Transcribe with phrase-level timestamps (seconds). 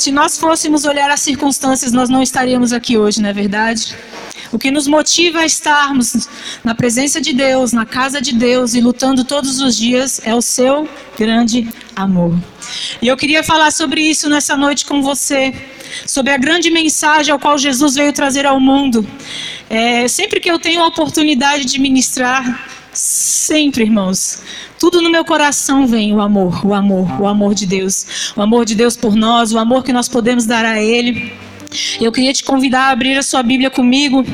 [0.00, 3.94] se nós fôssemos olhar as circunstâncias, nós não estaríamos aqui hoje, não é verdade?
[4.50, 6.26] O que nos motiva a estarmos
[6.64, 10.40] na presença de Deus, na casa de Deus e lutando todos os dias é o
[10.40, 10.88] seu
[11.18, 12.34] grande amor.
[13.02, 15.54] E eu queria falar sobre isso nessa noite com você,
[16.06, 19.06] sobre a grande mensagem ao qual Jesus veio trazer ao mundo.
[19.68, 24.42] É, sempre que eu tenho a oportunidade de ministrar, sempre, irmãos,
[24.80, 28.64] tudo no meu coração vem o amor, o amor, o amor de Deus, o amor
[28.64, 31.34] de Deus por nós, o amor que nós podemos dar a Ele.
[32.00, 34.24] Eu queria te convidar a abrir a sua Bíblia comigo.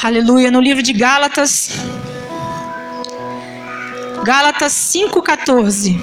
[0.00, 1.70] Aleluia, no livro de Gálatas.
[4.22, 5.98] Gálatas 5,14.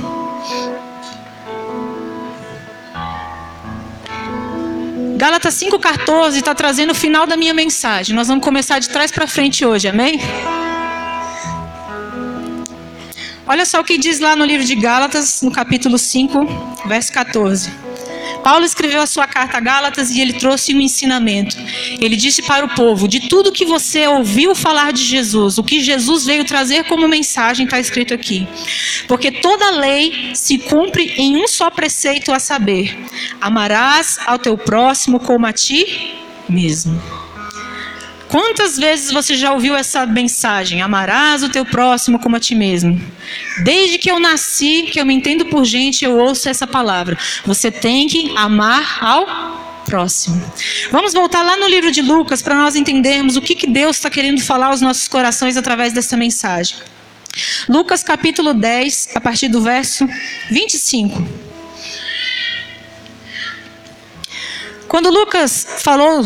[5.15, 8.13] Gálatas 5,14 está trazendo o final da minha mensagem.
[8.13, 10.19] Nós vamos começar de trás para frente hoje, amém?
[13.51, 17.69] Olha só o que diz lá no livro de Gálatas, no capítulo 5, verso 14.
[18.41, 21.57] Paulo escreveu a sua carta a Gálatas e ele trouxe um ensinamento.
[21.99, 25.81] Ele disse para o povo: de tudo que você ouviu falar de Jesus, o que
[25.81, 28.47] Jesus veio trazer como mensagem, está escrito aqui.
[29.05, 32.97] Porque toda lei se cumpre em um só preceito, a saber:
[33.41, 36.15] amarás ao teu próximo como a ti
[36.47, 37.20] mesmo.
[38.31, 40.81] Quantas vezes você já ouviu essa mensagem?
[40.81, 42.97] Amarás o teu próximo como a ti mesmo.
[43.61, 47.17] Desde que eu nasci, que eu me entendo por gente, eu ouço essa palavra.
[47.45, 50.41] Você tem que amar ao próximo.
[50.89, 54.09] Vamos voltar lá no livro de Lucas para nós entendermos o que, que Deus está
[54.09, 56.77] querendo falar aos nossos corações através dessa mensagem.
[57.67, 60.07] Lucas capítulo 10, a partir do verso
[60.49, 61.21] 25.
[64.87, 66.23] Quando Lucas falou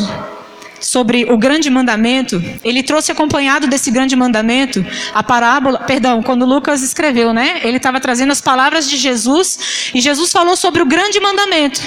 [0.79, 6.81] sobre o grande mandamento, ele trouxe acompanhado desse grande mandamento a parábola, perdão, quando Lucas
[6.81, 7.61] escreveu, né?
[7.63, 11.81] Ele estava trazendo as palavras de Jesus e Jesus falou sobre o grande mandamento.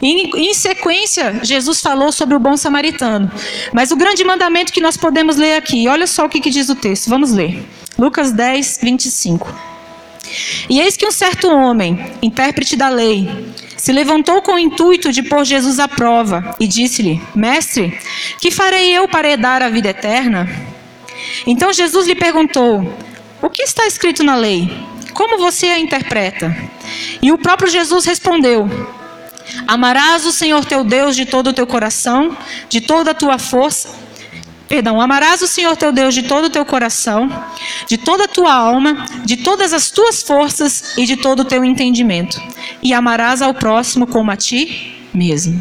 [0.00, 3.30] E em, em sequência, Jesus falou sobre o bom samaritano.
[3.72, 6.68] Mas o grande mandamento que nós podemos ler aqui, olha só o que, que diz
[6.68, 7.64] o texto, vamos ler.
[7.98, 9.74] Lucas 10, 25.
[10.68, 13.28] E eis que um certo homem, intérprete da lei,
[13.84, 18.00] se levantou com o intuito de pôr Jesus à prova e disse-lhe: Mestre,
[18.40, 20.48] que farei eu para herdar a vida eterna?
[21.46, 22.90] Então Jesus lhe perguntou:
[23.42, 24.74] O que está escrito na lei?
[25.12, 26.56] Como você a interpreta?
[27.20, 28.66] E o próprio Jesus respondeu:
[29.68, 32.34] Amarás o Senhor teu Deus de todo o teu coração,
[32.70, 34.03] de toda a tua força
[34.68, 37.28] Perdão, amarás o Senhor teu Deus de todo o teu coração,
[37.86, 41.64] de toda a tua alma, de todas as tuas forças e de todo o teu
[41.64, 42.40] entendimento.
[42.82, 45.60] E amarás ao próximo como a ti mesmo.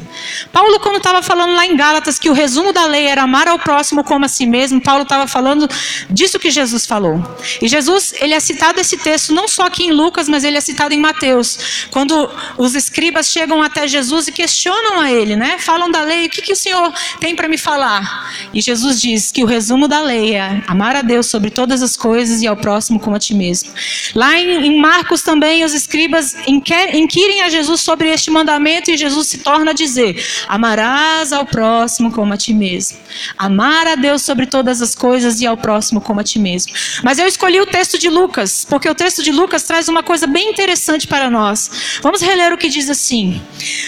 [0.52, 3.60] Paulo, quando estava falando lá em Gálatas que o resumo da lei era amar ao
[3.60, 5.68] próximo como a si mesmo, Paulo estava falando
[6.10, 7.22] disso que Jesus falou.
[7.62, 10.62] E Jesus, ele é citado esse texto não só aqui em Lucas, mas ele é
[10.62, 11.88] citado em Mateus.
[11.92, 15.58] Quando os escribas chegam até Jesus e questionam a ele, né?
[15.60, 18.34] Falam da lei, o que, que o Senhor tem para me falar?
[18.54, 21.96] E Jesus diz que o resumo da lei é amar a Deus sobre todas as
[21.96, 23.72] coisas e ao próximo como a ti mesmo.
[24.16, 29.72] Lá em, Marcos também, os escribas inquirem a Jesus sobre este mandamento e Jesus torna
[29.72, 32.98] a dizer: Amarás ao próximo como a ti mesmo.
[33.38, 36.74] Amar a Deus sobre todas as coisas e ao próximo como a ti mesmo.
[37.04, 40.26] Mas eu escolhi o texto de Lucas, porque o texto de Lucas traz uma coisa
[40.26, 42.00] bem interessante para nós.
[42.02, 43.42] Vamos reler o que diz assim.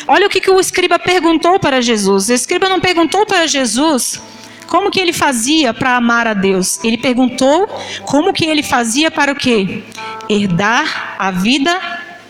[0.07, 2.29] Olha o que, que o escriba perguntou para Jesus.
[2.29, 4.19] O escriba não perguntou para Jesus
[4.67, 6.83] como que ele fazia para amar a Deus?
[6.83, 7.67] Ele perguntou
[8.03, 9.83] como que ele fazia para o quê?
[10.29, 11.79] Herdar a vida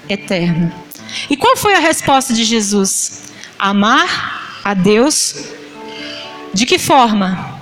[0.10, 0.85] eterna.
[1.30, 3.24] E qual foi a resposta de Jesus?
[3.58, 5.36] Amar a Deus
[6.54, 7.54] de que forma?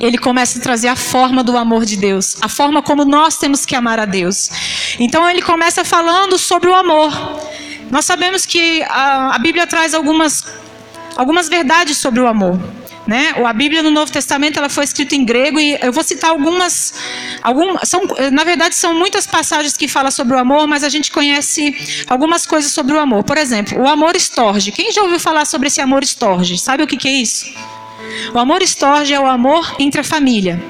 [0.00, 3.64] Ele começa a trazer a forma do amor de Deus, a forma como nós temos
[3.64, 4.50] que amar a Deus.
[4.98, 7.12] Então ele começa falando sobre o amor.
[7.90, 10.44] Nós sabemos que a, a Bíblia traz algumas,
[11.16, 12.58] algumas verdades sobre o amor.
[13.06, 13.34] Né?
[13.44, 16.94] A Bíblia no Novo Testamento ela foi escrita em grego e eu vou citar algumas,
[17.42, 18.00] algumas são,
[18.32, 22.46] na verdade são muitas passagens que falam sobre o amor, mas a gente conhece algumas
[22.46, 23.22] coisas sobre o amor.
[23.22, 24.72] Por exemplo, o amor estorge.
[24.72, 26.56] Quem já ouviu falar sobre esse amor estorge?
[26.56, 27.52] Sabe o que, que é isso?
[28.32, 30.62] O amor estorge é o amor entre a família.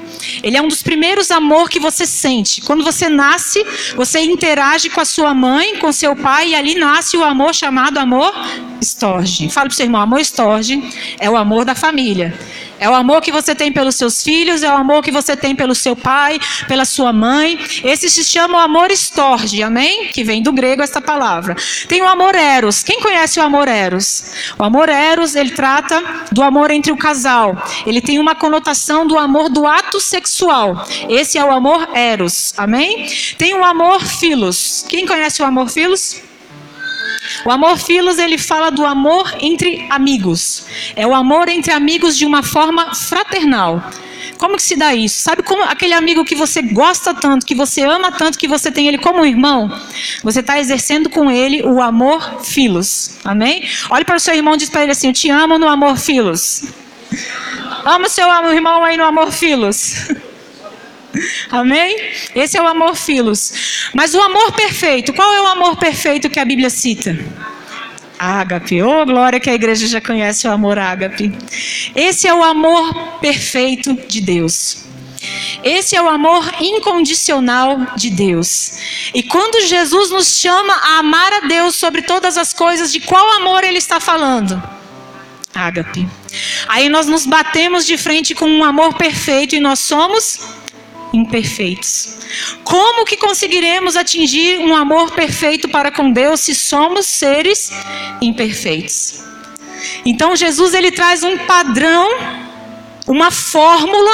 [0.43, 2.61] Ele é um dos primeiros amor que você sente.
[2.61, 7.17] Quando você nasce, você interage com a sua mãe, com seu pai, e ali nasce
[7.17, 8.33] o amor chamado amor
[8.81, 9.49] estorge.
[9.49, 10.81] Fala para o seu irmão, amor estorge
[11.19, 12.37] é o amor da família.
[12.79, 15.55] É o amor que você tem pelos seus filhos, é o amor que você tem
[15.55, 17.57] pelo seu pai, pela sua mãe.
[17.83, 20.07] Esse se chama o amor estorge, amém?
[20.07, 21.55] Que vem do grego essa palavra.
[21.87, 22.83] Tem o amor eros.
[22.83, 24.53] Quem conhece o amor eros?
[24.57, 27.55] O amor eros, ele trata do amor entre o casal.
[27.85, 30.85] Ele tem uma conotação do amor do ato sexual.
[31.09, 33.07] Esse é o amor eros, amém?
[33.37, 34.85] Tem o amor filos.
[34.87, 36.24] Quem conhece o amor filos?
[37.45, 40.65] O amor filos, ele fala do amor entre amigos.
[40.95, 43.83] É o amor entre amigos de uma forma fraternal.
[44.37, 45.21] Como que se dá isso?
[45.21, 48.87] Sabe como aquele amigo que você gosta tanto, que você ama tanto, que você tem
[48.87, 49.71] ele como um irmão?
[50.23, 53.17] Você está exercendo com ele o amor filos.
[53.23, 53.67] Amém?
[53.89, 55.97] Olhe para o seu irmão e diz para ele assim: Eu te amo no amor
[55.97, 56.63] filos.
[57.85, 60.09] Ama o seu irmão aí no amor filos.
[61.49, 61.95] Amém?
[62.35, 63.89] Esse é o amor filos.
[63.93, 67.17] Mas o amor perfeito, qual é o amor perfeito que a Bíblia cita?
[68.17, 68.81] Ágape.
[68.81, 71.31] Oh, glória que a igreja já conhece o amor ágape.
[71.95, 74.85] Esse é o amor perfeito de Deus.
[75.63, 79.09] Esse é o amor incondicional de Deus.
[79.13, 83.37] E quando Jesus nos chama a amar a Deus sobre todas as coisas, de qual
[83.37, 84.61] amor ele está falando?
[85.53, 86.07] Ágape.
[86.67, 90.39] Aí nós nos batemos de frente com um amor perfeito e nós somos
[91.15, 92.17] imperfeitos.
[92.63, 97.71] Como que conseguiremos atingir um amor perfeito para com Deus se somos seres
[98.21, 99.23] imperfeitos?
[100.05, 102.09] Então Jesus ele traz um padrão,
[103.07, 104.11] uma fórmula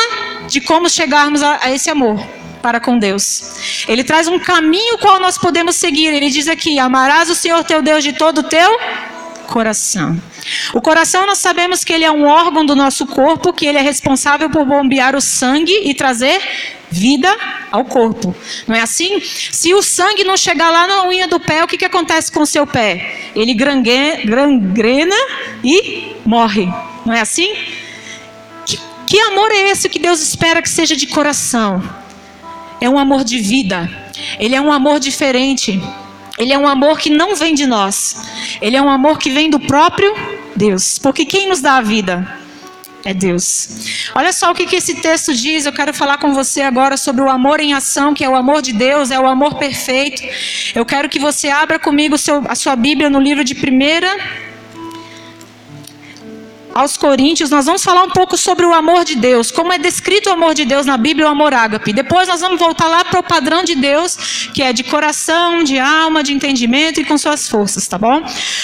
[0.47, 2.19] de como chegarmos a, a esse amor
[2.61, 3.85] para com Deus.
[3.87, 6.07] Ele traz um caminho qual nós podemos seguir.
[6.07, 8.79] Ele diz aqui: amarás o Senhor teu Deus de todo o teu
[9.51, 10.19] coração.
[10.73, 13.81] O coração nós sabemos que ele é um órgão do nosso corpo, que ele é
[13.81, 16.39] responsável por bombear o sangue e trazer
[16.89, 17.29] vida
[17.69, 18.33] ao corpo.
[18.65, 19.21] Não é assim?
[19.21, 22.41] Se o sangue não chegar lá na unha do pé, o que, que acontece com
[22.41, 23.31] o seu pé?
[23.35, 25.15] Ele gangrena
[25.63, 26.67] e morre.
[27.05, 27.53] Não é assim?
[28.65, 31.83] Que, que amor é esse que Deus espera que seja de coração?
[32.79, 33.89] É um amor de vida.
[34.39, 35.81] Ele é um amor diferente.
[36.41, 38.15] Ele é um amor que não vem de nós.
[38.59, 40.11] Ele é um amor que vem do próprio
[40.55, 40.97] Deus.
[40.97, 42.27] Porque quem nos dá a vida?
[43.05, 44.09] É Deus.
[44.15, 45.67] Olha só o que, que esse texto diz.
[45.67, 48.63] Eu quero falar com você agora sobre o amor em ação, que é o amor
[48.63, 50.23] de Deus, é o amor perfeito.
[50.73, 54.50] Eu quero que você abra comigo seu, a sua Bíblia no livro de 1
[56.73, 60.29] aos Coríntios, nós vamos falar um pouco sobre o amor de Deus, como é descrito
[60.29, 61.93] o amor de Deus na Bíblia, o amor ágape.
[61.93, 65.77] Depois nós vamos voltar lá para o padrão de Deus, que é de coração, de
[65.77, 68.23] alma, de entendimento e com suas forças, tá bom?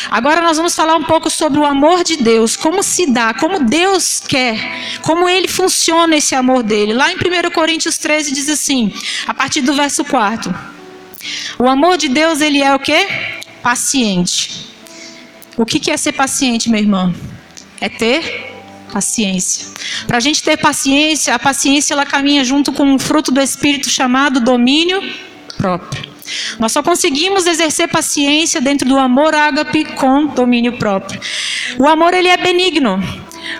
[0.09, 3.59] Agora nós vamos falar um pouco sobre o amor de Deus, como se dá, como
[3.59, 4.57] Deus quer,
[5.01, 6.93] como ele funciona esse amor dele.
[6.93, 8.93] Lá em 1 Coríntios 13 diz assim,
[9.27, 10.53] a partir do verso 4.
[11.59, 13.07] O amor de Deus, ele é o quê?
[13.61, 14.67] Paciente.
[15.57, 17.13] O que é ser paciente, meu irmão?
[17.79, 18.53] É ter
[18.91, 19.67] paciência.
[20.05, 23.89] Para a gente ter paciência, a paciência ela caminha junto com um fruto do Espírito
[23.89, 25.01] chamado domínio
[25.57, 26.07] próprio.
[26.59, 31.19] Nós só conseguimos exercer paciência dentro do amor ágape com domínio próprio.
[31.77, 33.01] O amor ele é benigno.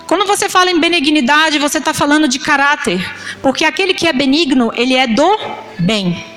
[0.06, 3.00] Quando você fala em benignidade, você está falando de caráter,
[3.42, 5.38] porque aquele que é benigno, ele é do
[5.80, 6.37] bem.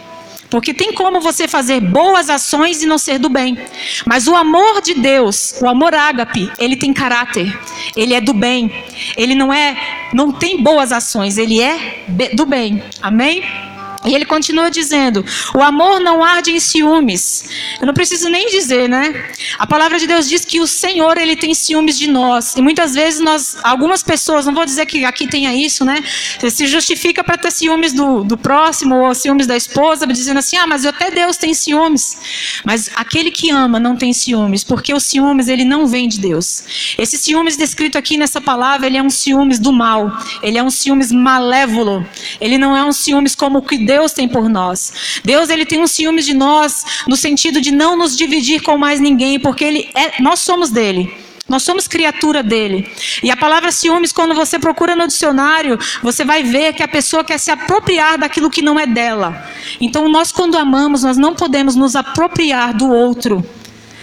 [0.50, 3.56] Porque tem como você fazer boas ações e não ser do bem.
[4.04, 7.56] Mas o amor de Deus, o amor ágape, ele tem caráter.
[7.96, 8.70] Ele é do bem.
[9.16, 9.76] Ele não é,
[10.12, 12.04] não tem boas ações, ele é
[12.34, 12.82] do bem.
[13.00, 13.69] Amém?
[14.04, 15.24] E ele continua dizendo:
[15.54, 17.44] o amor não arde em ciúmes.
[17.80, 19.30] Eu não preciso nem dizer, né?
[19.58, 22.54] A palavra de Deus diz que o Senhor ele tem ciúmes de nós.
[22.56, 26.02] E muitas vezes nós, algumas pessoas, não vou dizer que aqui tenha isso, né?
[26.48, 30.66] Se justifica para ter ciúmes do, do próximo ou ciúmes da esposa, dizendo assim: ah,
[30.66, 32.62] mas até Deus tem ciúmes.
[32.64, 36.94] Mas aquele que ama não tem ciúmes, porque o ciúmes ele não vem de Deus.
[36.96, 40.10] Esse ciúmes descrito aqui nessa palavra, ele é um ciúmes do mal.
[40.42, 42.06] Ele é um ciúmes malévolo.
[42.40, 45.20] Ele não é um ciúmes como o que Deus tem por nós.
[45.24, 49.00] Deus ele tem um ciúme de nós no sentido de não nos dividir com mais
[49.00, 51.12] ninguém, porque ele é, nós somos dele.
[51.48, 52.88] Nós somos criatura dele.
[53.20, 57.24] E a palavra ciúmes, quando você procura no dicionário, você vai ver que a pessoa
[57.24, 59.44] quer se apropriar daquilo que não é dela.
[59.80, 63.44] Então, nós, quando amamos, nós não podemos nos apropriar do outro.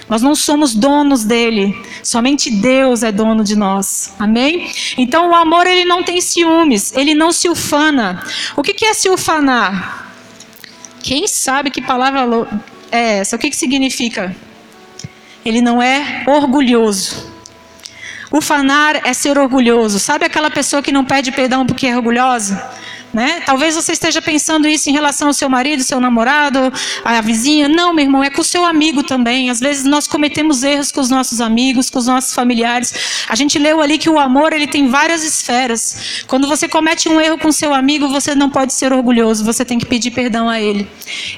[0.10, 4.14] Nós não somos donos dele, somente Deus é dono de nós.
[4.18, 4.72] Amém?
[4.98, 8.24] Então o amor ele não tem ciúmes, ele não se ufana.
[8.56, 10.08] O que é se ufanar?
[11.04, 12.22] Quem sabe que palavra
[12.92, 13.36] é essa?
[13.36, 14.36] O que, que significa?
[15.44, 17.32] Ele não é orgulhoso.
[18.32, 20.00] Ufanar é ser orgulhoso.
[20.00, 22.62] Sabe aquela pessoa que não pede perdão porque é orgulhosa?
[23.17, 23.41] Né?
[23.43, 26.71] Talvez você esteja pensando isso em relação ao seu marido, seu namorado,
[27.03, 27.67] à vizinha.
[27.67, 29.50] Não, meu irmão, é com o seu amigo também.
[29.50, 33.25] Às vezes nós cometemos erros com os nossos amigos, com os nossos familiares.
[33.27, 36.24] A gente leu ali que o amor ele tem várias esferas.
[36.27, 39.79] Quando você comete um erro com seu amigo, você não pode ser orgulhoso, você tem
[39.79, 40.88] que pedir perdão a ele.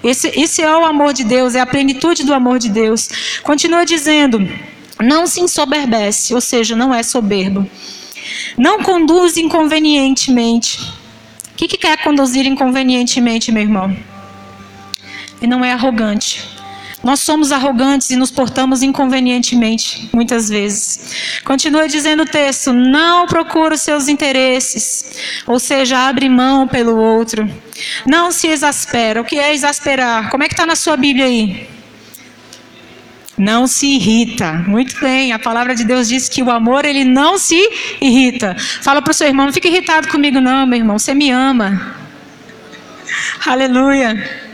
[0.03, 3.39] Esse, esse é o amor de Deus, é a plenitude do amor de Deus.
[3.41, 4.45] Continua dizendo:
[4.99, 7.65] não se ensoberbece, ou seja, não é soberbo.
[8.57, 10.98] Não conduz inconvenientemente
[11.59, 13.93] que, que quer conduzir inconvenientemente, meu irmão?
[15.41, 16.47] E não é arrogante.
[17.03, 21.41] Nós somos arrogantes e nos portamos inconvenientemente, muitas vezes.
[21.43, 27.49] Continua dizendo o texto: não procura os seus interesses, ou seja, abre mão pelo outro.
[28.05, 29.21] Não se exaspera.
[29.21, 30.29] O que é exasperar?
[30.29, 31.67] Como é que está na sua Bíblia aí?
[33.39, 34.51] Não se irrita.
[34.67, 37.57] Muito bem, a palavra de Deus diz que o amor ele não se
[38.01, 38.53] irrita.
[38.81, 41.95] Fala para o seu irmão, não fique irritado comigo não, meu irmão, você me ama.
[43.45, 44.49] Aleluia.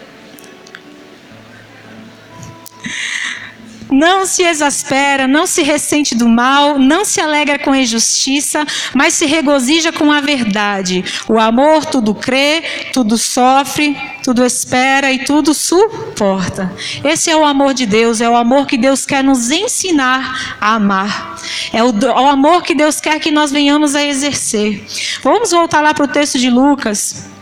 [3.92, 9.14] Não se exaspera, não se ressente do mal, não se alegra com a injustiça, mas
[9.14, 11.04] se regozija com a verdade.
[11.28, 12.64] O amor tudo crê,
[12.94, 16.74] tudo sofre, tudo espera e tudo suporta.
[17.04, 20.74] Esse é o amor de Deus, é o amor que Deus quer nos ensinar a
[20.76, 21.36] amar.
[21.72, 24.84] É o, o amor que Deus quer que nós venhamos a exercer.
[25.24, 27.35] Vamos voltar lá para o texto de Lucas.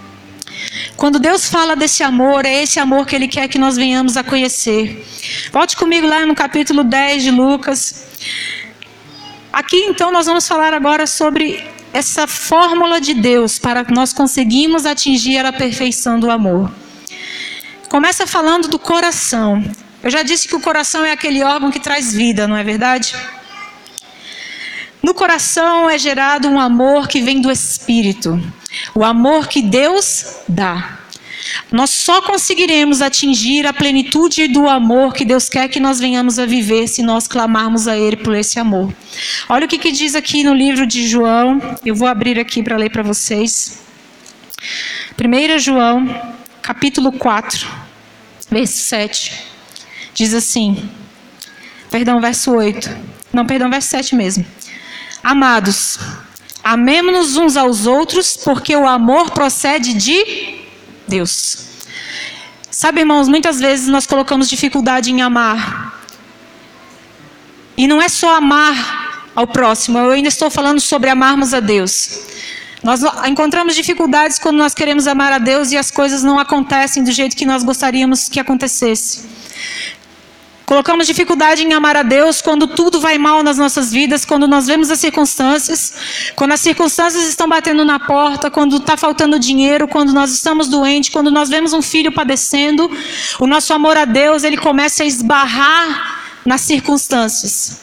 [1.03, 4.23] Quando Deus fala desse amor, é esse amor que Ele quer que nós venhamos a
[4.23, 5.05] conhecer.
[5.51, 8.05] Volte comigo lá no capítulo 10 de Lucas.
[9.51, 14.85] Aqui então nós vamos falar agora sobre essa fórmula de Deus para que nós conseguimos
[14.85, 16.71] atingir a perfeição do amor.
[17.89, 19.61] Começa falando do coração.
[20.01, 23.13] Eu já disse que o coração é aquele órgão que traz vida, não é verdade?
[25.03, 28.41] No coração é gerado um amor que vem do Espírito,
[28.95, 30.99] o amor que Deus dá.
[31.69, 36.45] Nós só conseguiremos atingir a plenitude do amor que Deus quer que nós venhamos a
[36.45, 38.93] viver se nós clamarmos a Ele por esse amor.
[39.49, 42.77] Olha o que, que diz aqui no livro de João, eu vou abrir aqui para
[42.77, 43.83] ler para vocês.
[45.19, 46.07] 1 João,
[46.61, 47.67] capítulo 4,
[48.49, 49.33] verso 7,
[50.13, 50.89] diz assim,
[51.91, 52.89] perdão, verso 8,
[53.33, 54.45] não, perdão, verso 7 mesmo.
[55.23, 55.97] Amados,
[56.61, 60.59] amemos-nos uns aos outros, porque o amor procede de
[61.07, 61.59] Deus.
[62.69, 65.97] Sabe, irmãos, muitas vezes nós colocamos dificuldade em amar.
[67.77, 72.19] E não é só amar ao próximo, eu ainda estou falando sobre amarmos a Deus.
[72.83, 77.13] Nós encontramos dificuldades quando nós queremos amar a Deus e as coisas não acontecem do
[77.13, 79.25] jeito que nós gostaríamos que acontecesse.
[80.65, 84.65] Colocamos dificuldade em amar a Deus quando tudo vai mal nas nossas vidas, quando nós
[84.65, 85.93] vemos as circunstâncias,
[86.35, 91.09] quando as circunstâncias estão batendo na porta, quando está faltando dinheiro, quando nós estamos doentes,
[91.09, 92.89] quando nós vemos um filho padecendo,
[93.39, 97.82] o nosso amor a Deus ele começa a esbarrar nas circunstâncias.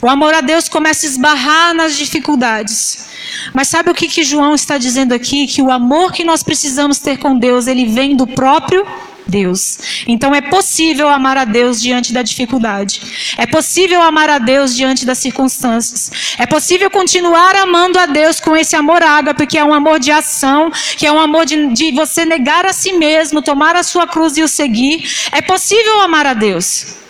[0.00, 3.06] O amor a Deus começa a esbarrar nas dificuldades.
[3.52, 5.46] Mas sabe o que, que João está dizendo aqui?
[5.46, 8.86] Que o amor que nós precisamos ter com Deus, ele vem do próprio
[9.26, 10.04] Deus.
[10.06, 13.34] Então é possível amar a Deus diante da dificuldade.
[13.36, 16.10] É possível amar a Deus diante das circunstâncias.
[16.38, 20.10] É possível continuar amando a Deus com esse amor ágape, que é um amor de
[20.10, 24.06] ação, que é um amor de, de você negar a si mesmo, tomar a sua
[24.06, 25.08] cruz e o seguir.
[25.30, 27.02] É possível amar a Deus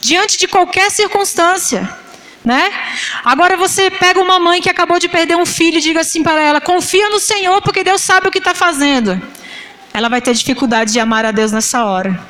[0.00, 1.88] diante de qualquer circunstância.
[2.44, 2.70] Né?
[3.24, 6.40] Agora você pega uma mãe que acabou de perder um filho e diga assim para
[6.40, 9.20] ela: confia no Senhor, porque Deus sabe o que está fazendo
[9.96, 12.20] ela vai ter dificuldade de amar a Deus nessa hora.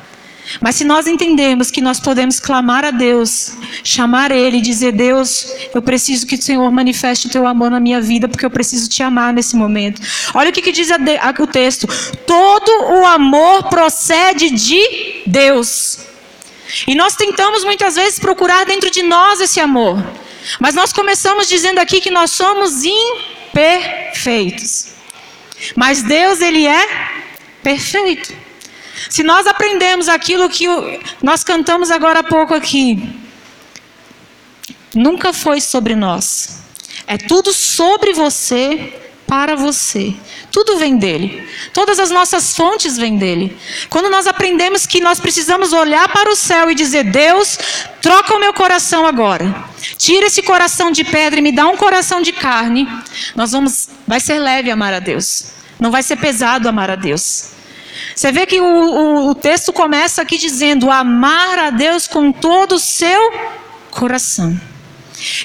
[0.61, 5.81] Mas se nós entendermos que nós podemos clamar a Deus, chamar Ele dizer: Deus, eu
[5.81, 9.03] preciso que o Senhor manifeste o teu amor na minha vida, porque eu preciso te
[9.03, 10.01] amar nesse momento.
[10.33, 11.85] Olha o que, que diz o texto:
[12.25, 12.71] todo
[13.01, 15.99] o amor procede de Deus.
[16.87, 20.03] E nós tentamos muitas vezes procurar dentro de nós esse amor.
[20.59, 24.93] Mas nós começamos dizendo aqui que nós somos imperfeitos.
[25.75, 26.87] Mas Deus, Ele é
[27.63, 28.33] perfeito.
[29.09, 30.67] Se nós aprendemos aquilo que
[31.21, 32.99] nós cantamos agora há pouco aqui,
[34.93, 36.61] nunca foi sobre nós.
[37.05, 38.93] É tudo sobre você,
[39.27, 40.15] para você.
[40.51, 41.47] Tudo vem dele.
[41.73, 43.55] Todas as nossas fontes vêm dele.
[43.89, 47.59] Quando nós aprendemos que nós precisamos olhar para o céu e dizer: Deus,
[48.01, 49.53] troca o meu coração agora.
[49.97, 52.87] Tira esse coração de pedra e me dá um coração de carne.
[53.35, 55.51] Nós vamos, vai ser leve amar a Deus.
[55.79, 57.49] Não vai ser pesado amar a Deus.
[58.15, 62.75] Você vê que o, o, o texto começa aqui dizendo: amar a Deus com todo
[62.75, 63.33] o seu
[63.91, 64.57] coração.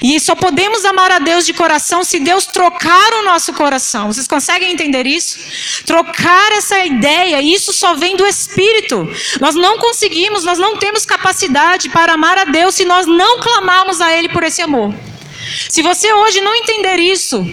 [0.01, 4.11] E só podemos amar a Deus de coração se Deus trocar o nosso coração.
[4.11, 5.39] Vocês conseguem entender isso?
[5.85, 9.09] Trocar essa ideia, isso só vem do Espírito.
[9.39, 13.99] Nós não conseguimos, nós não temos capacidade para amar a Deus se nós não clamarmos
[13.99, 14.93] a Ele por esse amor.
[15.69, 17.43] Se você hoje não entender isso,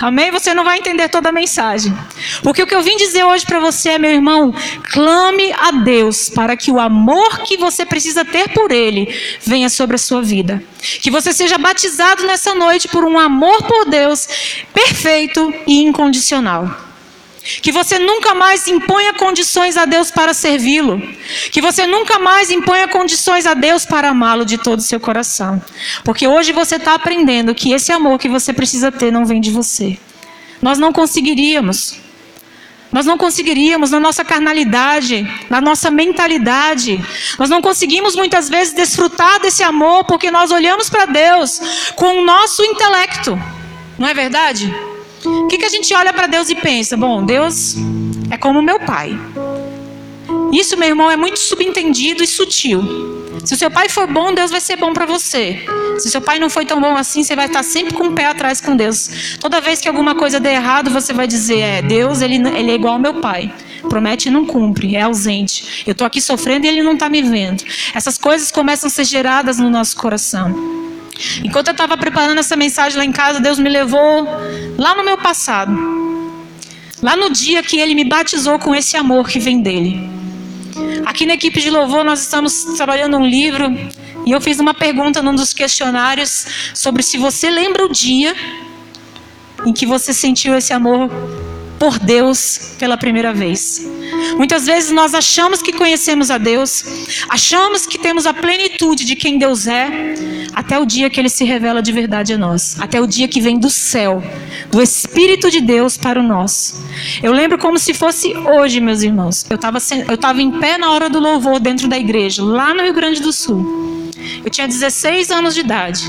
[0.00, 0.30] Amém?
[0.30, 1.96] Você não vai entender toda a mensagem.
[2.42, 4.54] Porque o que eu vim dizer hoje para você, meu irmão,
[4.90, 9.14] clame a Deus para que o amor que você precisa ter por Ele
[9.44, 10.62] venha sobre a sua vida.
[11.02, 14.26] Que você seja batizado nessa noite por um amor por Deus
[14.72, 16.89] perfeito e incondicional.
[17.42, 21.00] Que você nunca mais imponha condições a Deus para servi-lo.
[21.50, 25.62] Que você nunca mais imponha condições a Deus para amá-lo de todo o seu coração.
[26.04, 29.50] Porque hoje você está aprendendo que esse amor que você precisa ter não vem de
[29.50, 29.98] você.
[30.60, 31.98] Nós não conseguiríamos.
[32.92, 37.02] Nós não conseguiríamos na nossa carnalidade, na nossa mentalidade.
[37.38, 41.60] Nós não conseguimos muitas vezes desfrutar desse amor porque nós olhamos para Deus
[41.94, 43.40] com o nosso intelecto.
[43.96, 44.74] Não é verdade?
[45.24, 46.96] O que, que a gente olha para Deus e pensa?
[46.96, 47.76] Bom, Deus
[48.30, 49.18] é como meu pai.
[50.52, 52.82] Isso, meu irmão, é muito subentendido e sutil.
[53.44, 55.64] Se o seu pai for bom, Deus vai ser bom para você.
[55.98, 58.26] Se seu pai não foi tão bom assim, você vai estar sempre com o pé
[58.26, 59.36] atrás com Deus.
[59.38, 62.74] Toda vez que alguma coisa der errado, você vai dizer: É, Deus, ele, ele é
[62.74, 63.52] igual ao meu pai.
[63.88, 65.84] Promete e não cumpre, é ausente.
[65.86, 67.64] Eu estou aqui sofrendo e ele não está me vendo.
[67.94, 70.79] Essas coisas começam a ser geradas no nosso coração.
[71.44, 74.26] Enquanto eu estava preparando essa mensagem lá em casa, Deus me levou
[74.78, 75.72] lá no meu passado.
[77.02, 80.08] Lá no dia que Ele me batizou com esse amor que vem dele.
[81.04, 83.66] Aqui na equipe de louvor nós estamos trabalhando um livro
[84.26, 88.34] e eu fiz uma pergunta num dos questionários sobre se você lembra o dia
[89.66, 91.10] em que você sentiu esse amor
[91.80, 93.82] por Deus pela primeira vez.
[94.36, 96.84] Muitas vezes nós achamos que conhecemos a Deus,
[97.26, 100.14] achamos que temos a plenitude de quem Deus é,
[100.54, 103.40] até o dia que Ele se revela de verdade a nós, até o dia que
[103.40, 104.22] vem do céu,
[104.70, 106.84] do Espírito de Deus para o nosso.
[107.22, 109.46] Eu lembro como se fosse hoje, meus irmãos.
[109.48, 112.82] Eu estava eu tava em pé na hora do louvor dentro da igreja, lá no
[112.82, 114.10] Rio Grande do Sul.
[114.44, 116.02] Eu tinha 16 anos de idade.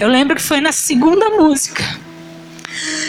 [0.00, 2.07] Eu lembro que foi na segunda música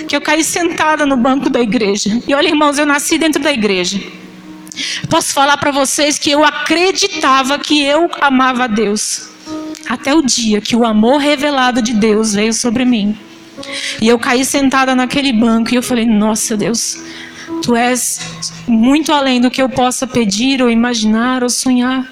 [0.07, 2.21] que eu caí sentada no banco da igreja.
[2.27, 3.99] E olha, irmãos, eu nasci dentro da igreja.
[5.09, 9.29] Posso falar para vocês que eu acreditava que eu amava a Deus.
[9.87, 13.17] Até o dia que o amor revelado de Deus veio sobre mim.
[14.01, 17.01] E eu caí sentada naquele banco e eu falei: Nossa Deus,
[17.61, 18.19] tu és
[18.67, 22.07] muito além do que eu possa pedir ou imaginar ou sonhar.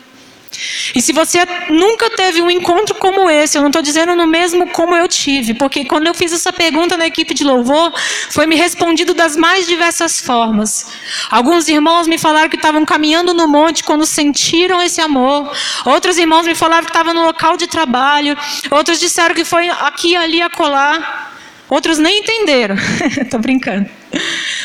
[0.95, 4.67] E se você nunca teve um encontro como esse, eu não estou dizendo no mesmo
[4.67, 7.93] como eu tive, porque quando eu fiz essa pergunta na equipe de louvor,
[8.31, 10.87] foi me respondido das mais diversas formas.
[11.29, 15.51] Alguns irmãos me falaram que estavam caminhando no monte quando sentiram esse amor.
[15.85, 18.35] Outros irmãos me falaram que estavam no local de trabalho.
[18.71, 21.33] Outros disseram que foi aqui, ali, acolá.
[21.69, 22.75] Outros nem entenderam.
[23.21, 23.89] Estou brincando.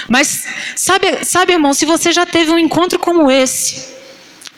[0.08, 3.92] Mas sabe, sabe, irmão, se você já teve um encontro como esse,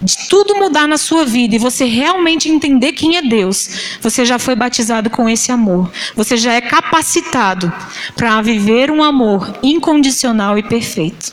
[0.00, 4.38] de tudo mudar na sua vida e você realmente entender quem é Deus, você já
[4.38, 5.90] foi batizado com esse amor.
[6.14, 7.72] Você já é capacitado
[8.16, 11.32] para viver um amor incondicional e perfeito.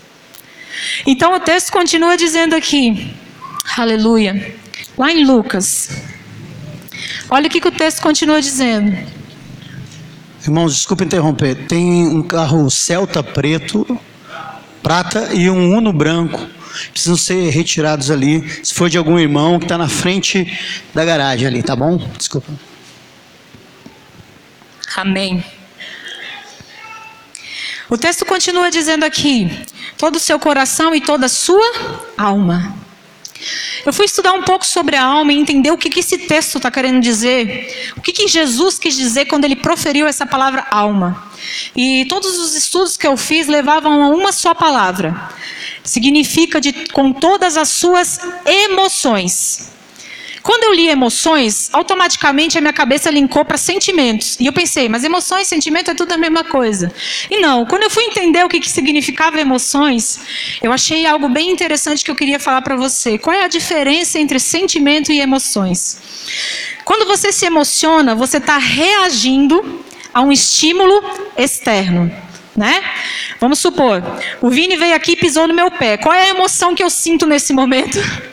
[1.06, 3.13] Então o texto continua dizendo aqui,
[3.78, 4.56] aleluia,
[4.97, 5.89] lá em Lucas.
[7.30, 8.95] Olha o que, que o texto continua dizendo.
[10.43, 11.56] Irmãos, desculpe interromper.
[11.67, 14.00] Tem um carro Celta preto,
[14.82, 16.61] prata e um Uno branco
[16.92, 18.48] precisam ser retirados ali.
[18.64, 20.58] Se for de algum irmão que está na frente
[20.94, 21.98] da garagem ali, tá bom?
[22.18, 22.52] Desculpa.
[24.96, 25.44] Amém.
[27.90, 29.50] O texto continua dizendo aqui:
[29.98, 31.72] todo o seu coração e toda a sua
[32.18, 32.76] alma.
[33.86, 36.58] Eu fui estudar um pouco sobre a alma e entender o que, que esse texto
[36.58, 37.94] está querendo dizer.
[37.98, 41.32] O que, que Jesus quis dizer quando ele proferiu essa palavra alma.
[41.76, 45.30] E todos os estudos que eu fiz levavam a uma só palavra.
[45.84, 49.72] Significa de, com todas as suas emoções.
[50.42, 54.38] Quando eu li emoções, automaticamente a minha cabeça linkou para sentimentos.
[54.40, 56.92] E eu pensei, mas emoções e sentimento é tudo a mesma coisa.
[57.30, 60.20] E não, quando eu fui entender o que, que significava emoções,
[60.62, 63.18] eu achei algo bem interessante que eu queria falar para você.
[63.18, 65.98] Qual é a diferença entre sentimento e emoções?
[66.84, 71.04] Quando você se emociona, você está reagindo a um estímulo
[71.38, 72.12] externo.
[72.56, 72.84] Né?
[73.40, 74.04] Vamos supor,
[74.42, 75.98] o Vini veio aqui e pisou no meu pé.
[75.98, 77.98] Qual é a emoção que eu sinto nesse momento?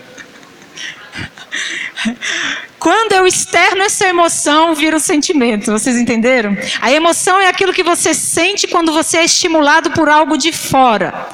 [2.79, 5.73] Quando eu externo essa emoção, vira um sentimento.
[5.73, 6.57] Vocês entenderam?
[6.81, 11.29] A emoção é aquilo que você sente quando você é estimulado por algo de fora.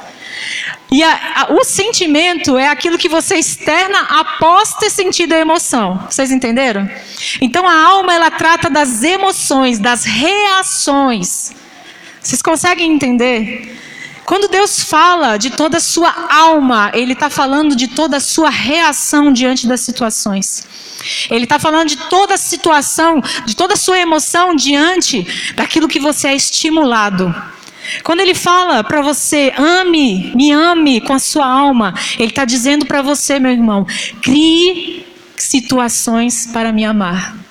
[0.91, 5.97] E a, a, o sentimento é aquilo que você externa após ter sentido a emoção.
[6.09, 6.89] Vocês entenderam?
[7.41, 11.51] Então a alma ela trata das emoções, das reações.
[12.21, 13.77] Vocês conseguem entender?
[14.25, 18.49] Quando Deus fala de toda a sua alma, Ele está falando de toda a sua
[18.49, 20.67] reação diante das situações.
[21.29, 25.99] Ele está falando de toda a situação, de toda a sua emoção diante daquilo que
[25.99, 27.33] você é estimulado.
[28.03, 32.87] Quando ele fala para você, ame, me ame com a sua alma, ele está dizendo
[32.87, 33.85] para você, meu irmão,
[34.23, 35.05] crie
[35.37, 37.44] situações para me amar.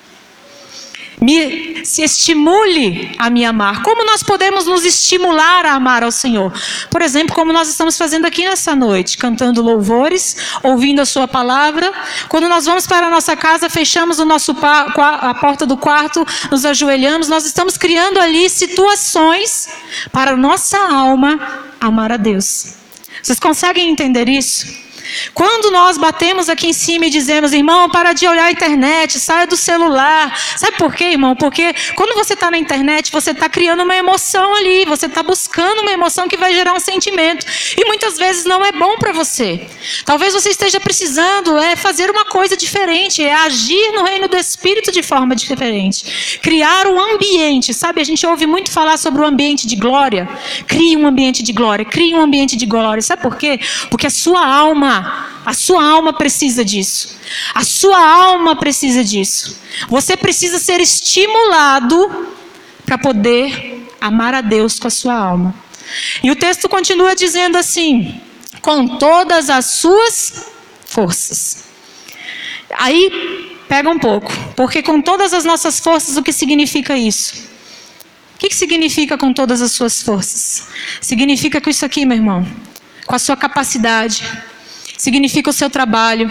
[1.21, 3.81] Me se estimule a me amar.
[3.83, 6.51] Como nós podemos nos estimular a amar ao Senhor?
[6.89, 11.91] Por exemplo, como nós estamos fazendo aqui nessa noite, cantando louvores, ouvindo a sua palavra.
[12.27, 16.65] Quando nós vamos para a nossa casa, fechamos o nosso a porta do quarto, nos
[16.65, 19.69] ajoelhamos, nós estamos criando ali situações
[20.11, 21.39] para a nossa alma
[21.79, 22.75] amar a Deus.
[23.21, 24.84] Vocês conseguem entender isso?
[25.33, 29.47] Quando nós batemos aqui em cima e dizemos, irmão, para de olhar a internet, saia
[29.47, 30.37] do celular.
[30.57, 31.35] Sabe por quê, irmão?
[31.35, 35.81] Porque quando você está na internet, você está criando uma emoção ali, você está buscando
[35.81, 37.45] uma emoção que vai gerar um sentimento.
[37.77, 39.67] E muitas vezes não é bom para você.
[40.05, 44.91] Talvez você esteja precisando é fazer uma coisa diferente, é agir no reino do Espírito
[44.91, 46.39] de forma diferente.
[46.41, 48.01] Criar um ambiente, sabe?
[48.01, 50.27] A gente ouve muito falar sobre o ambiente de glória.
[50.67, 53.01] Crie um ambiente de glória, crie um ambiente de glória.
[53.01, 53.59] Sabe por quê?
[53.89, 54.94] Porque a sua alma
[55.45, 57.17] a sua alma precisa disso.
[57.53, 59.57] A sua alma precisa disso.
[59.87, 62.27] Você precisa ser estimulado
[62.85, 65.53] para poder amar a Deus com a sua alma.
[66.23, 68.19] E o texto continua dizendo assim:
[68.61, 70.47] com todas as suas
[70.85, 71.65] forças.
[72.77, 77.35] Aí pega um pouco, porque com todas as nossas forças, o que significa isso?
[78.35, 80.67] O que, que significa com todas as suas forças?
[80.99, 82.45] Significa com isso aqui, meu irmão,
[83.05, 84.23] com a sua capacidade,
[84.97, 86.29] significa o seu trabalho,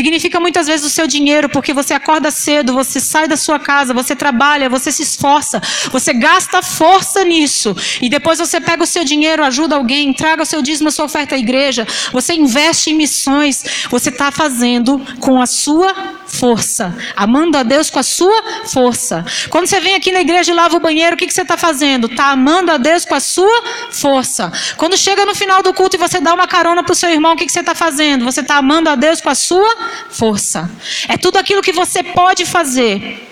[0.00, 3.92] Significa muitas vezes o seu dinheiro, porque você acorda cedo, você sai da sua casa,
[3.92, 5.60] você trabalha, você se esforça,
[5.92, 7.76] você gasta força nisso.
[8.00, 11.04] E depois você pega o seu dinheiro, ajuda alguém, entrega o seu dízimo, a sua
[11.04, 13.62] oferta à igreja, você investe em missões.
[13.90, 15.94] Você está fazendo com a sua
[16.26, 19.22] força, amando a Deus com a sua força.
[19.50, 21.58] Quando você vem aqui na igreja e lava o banheiro, o que, que você está
[21.58, 22.06] fazendo?
[22.06, 24.50] Está amando a Deus com a sua força.
[24.78, 27.34] Quando chega no final do culto e você dá uma carona para o seu irmão,
[27.34, 28.24] o que, que você está fazendo?
[28.24, 30.70] Você está amando a Deus com a sua força.
[31.08, 33.26] É tudo aquilo que você pode fazer.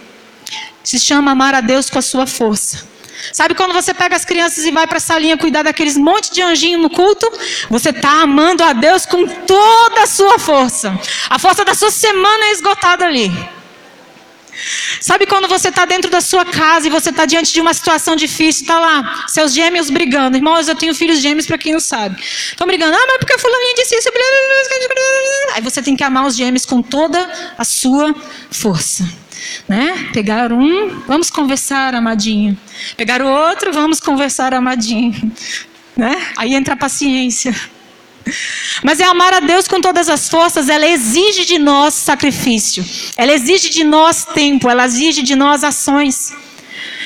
[0.82, 2.86] Se chama amar a Deus com a sua força.
[3.32, 6.40] Sabe quando você pega as crianças e vai para a salinha cuidar daqueles monte de
[6.40, 7.30] anjinho no culto?
[7.68, 10.98] Você está amando a Deus com toda a sua força.
[11.28, 13.30] A força da sua semana é esgotada ali.
[15.00, 18.16] Sabe quando você está dentro da sua casa e você está diante de uma situação
[18.16, 20.36] difícil, está lá, seus gêmeos brigando.
[20.36, 22.20] Irmãos, eu tenho filhos gêmeos para quem não sabe.
[22.20, 24.08] Estão brigando, ah, mas porque fulaninha disse isso.
[25.54, 27.18] Aí você tem que amar os gêmeos com toda
[27.56, 28.14] a sua
[28.50, 29.08] força.
[29.68, 30.10] Né?
[30.12, 32.58] Pegar um, vamos conversar, amadinho.
[32.96, 35.32] Pegar o outro, vamos conversar, amadinho.
[35.96, 36.32] Né?
[36.36, 37.54] Aí entra a paciência.
[38.82, 42.84] Mas é amar a Deus com todas as forças, ela exige de nós sacrifício,
[43.16, 46.32] ela exige de nós tempo, ela exige de nós ações.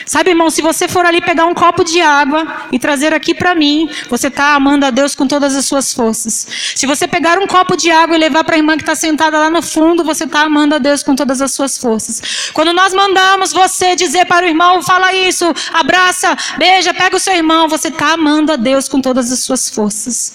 [0.04, 3.54] Sabe, irmão, se você for ali pegar um copo de água e trazer aqui para
[3.54, 6.46] mim, você está amando a Deus com todas as suas forças.
[6.74, 9.38] Se você pegar um copo de água e levar para a irmã que está sentada
[9.38, 12.50] lá no fundo, você está amando a Deus com todas as suas forças.
[12.52, 17.34] Quando nós mandamos você dizer para o irmão, fala isso, abraça, beija, pega o seu
[17.34, 20.34] irmão, você está amando a Deus com todas as suas forças.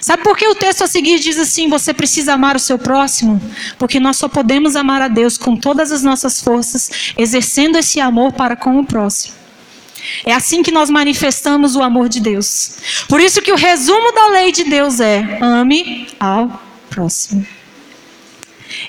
[0.00, 3.40] Sabe por que o texto a seguir diz assim: você precisa amar o seu próximo?
[3.78, 8.32] Porque nós só podemos amar a Deus com todas as nossas forças, exercendo esse amor
[8.32, 9.34] para com o próximo.
[10.24, 12.76] É assim que nós manifestamos o amor de Deus.
[13.08, 17.46] Por isso que o resumo da lei de Deus é: ame ao próximo.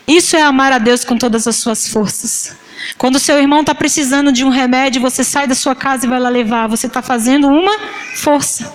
[0.07, 2.55] Isso é amar a Deus com todas as suas forças.
[2.97, 6.19] Quando seu irmão está precisando de um remédio, você sai da sua casa e vai
[6.19, 6.67] lá levar.
[6.67, 7.77] Você está fazendo uma
[8.15, 8.73] força.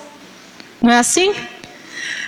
[0.81, 1.33] Não é assim?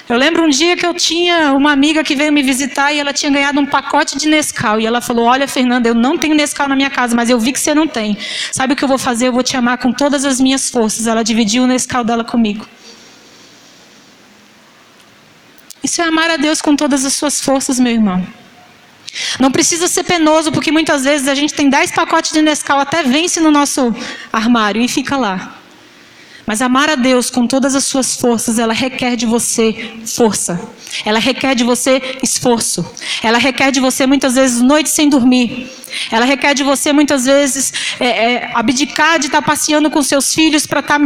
[0.09, 3.13] Eu lembro um dia que eu tinha uma amiga que veio me visitar e ela
[3.13, 4.79] tinha ganhado um pacote de Nescau.
[4.79, 7.53] E ela falou: Olha, Fernanda, eu não tenho Nescau na minha casa, mas eu vi
[7.53, 8.17] que você não tem.
[8.51, 9.29] Sabe o que eu vou fazer?
[9.29, 11.07] Eu vou te amar com todas as minhas forças.
[11.07, 12.67] Ela dividiu o Nescau dela comigo.
[15.81, 18.25] Isso é amar a Deus com todas as suas forças, meu irmão.
[19.39, 23.03] Não precisa ser penoso, porque muitas vezes a gente tem dez pacotes de Nescau, até
[23.03, 23.95] vence no nosso
[24.31, 25.62] armário e fica lá.
[26.45, 30.59] Mas amar a Deus com todas as suas forças, ela requer de você força.
[31.05, 32.85] Ela requer de você esforço.
[33.23, 35.69] Ela requer de você muitas vezes noites sem dormir.
[36.11, 40.65] Ela requer de você muitas vezes é, é, abdicar de estar passeando com seus filhos
[40.65, 40.99] para estar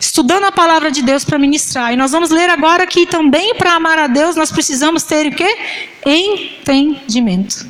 [0.00, 1.92] estudando a palavra de Deus para ministrar.
[1.92, 5.30] E nós vamos ler agora que também para amar a Deus nós precisamos ter o
[5.30, 5.56] quê?
[6.04, 7.66] Entendimento.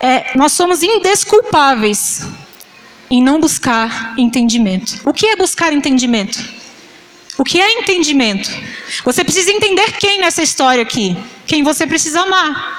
[0.00, 2.26] É, nós somos indesculpáveis
[3.10, 5.00] em não buscar entendimento.
[5.04, 6.38] O que é buscar entendimento?
[7.38, 8.50] O que é entendimento?
[9.04, 11.16] Você precisa entender quem nessa história aqui,
[11.46, 12.78] quem você precisa amar.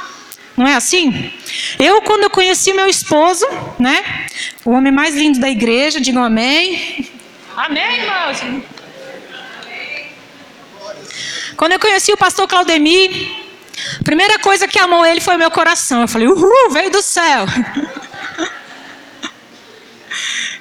[0.58, 1.32] Não é assim?
[1.80, 3.46] Eu, quando eu conheci meu esposo,
[3.80, 4.04] né?
[4.66, 7.10] O homem mais lindo da igreja, digam amém.
[7.56, 8.40] Amém, irmãos.
[11.56, 13.10] Quando eu conheci o pastor Claudemir,
[14.00, 16.02] a primeira coisa que amou ele foi meu coração.
[16.02, 17.46] Eu falei, uhul, veio do céu.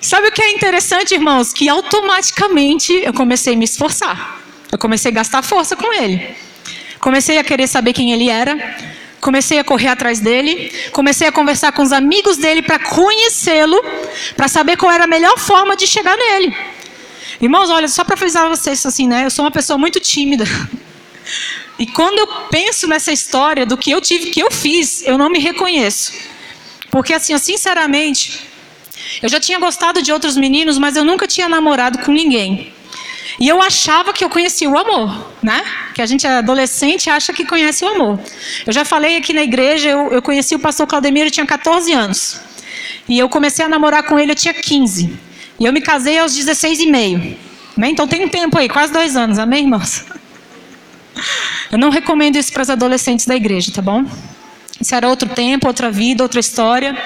[0.00, 1.52] Sabe o que é interessante, irmãos?
[1.52, 4.40] Que automaticamente eu comecei a me esforçar.
[4.70, 6.36] Eu comecei a gastar força com ele.
[7.00, 8.76] Comecei a querer saber quem ele era.
[9.20, 10.72] Comecei a correr atrás dele.
[10.92, 13.82] Comecei a conversar com os amigos dele para conhecê-lo,
[14.36, 16.54] para saber qual era a melhor forma de chegar nele.
[17.40, 19.24] Irmãos, olha, só para avisar vocês assim, né?
[19.24, 20.44] Eu sou uma pessoa muito tímida.
[21.78, 25.30] E quando eu penso nessa história do que eu tive, que eu fiz, eu não
[25.30, 26.12] me reconheço.
[26.90, 28.47] Porque assim, sinceramente,
[29.22, 32.72] eu já tinha gostado de outros meninos, mas eu nunca tinha namorado com ninguém.
[33.40, 35.62] E eu achava que eu conhecia o amor, né?
[35.94, 38.18] Que a gente é adolescente acha que conhece o amor.
[38.66, 41.92] Eu já falei aqui na igreja, eu, eu conheci o pastor Claudemiro, eu tinha 14
[41.92, 42.40] anos.
[43.08, 45.16] E eu comecei a namorar com ele, eu tinha 15.
[45.60, 47.36] E eu me casei aos 16 e meio.
[47.76, 47.90] Né?
[47.90, 50.04] Então tem um tempo aí, quase dois anos, amém, irmãos?
[51.70, 54.04] Eu não recomendo isso para os adolescentes da igreja, tá bom?
[54.80, 56.96] Isso era outro tempo, outra vida, outra história.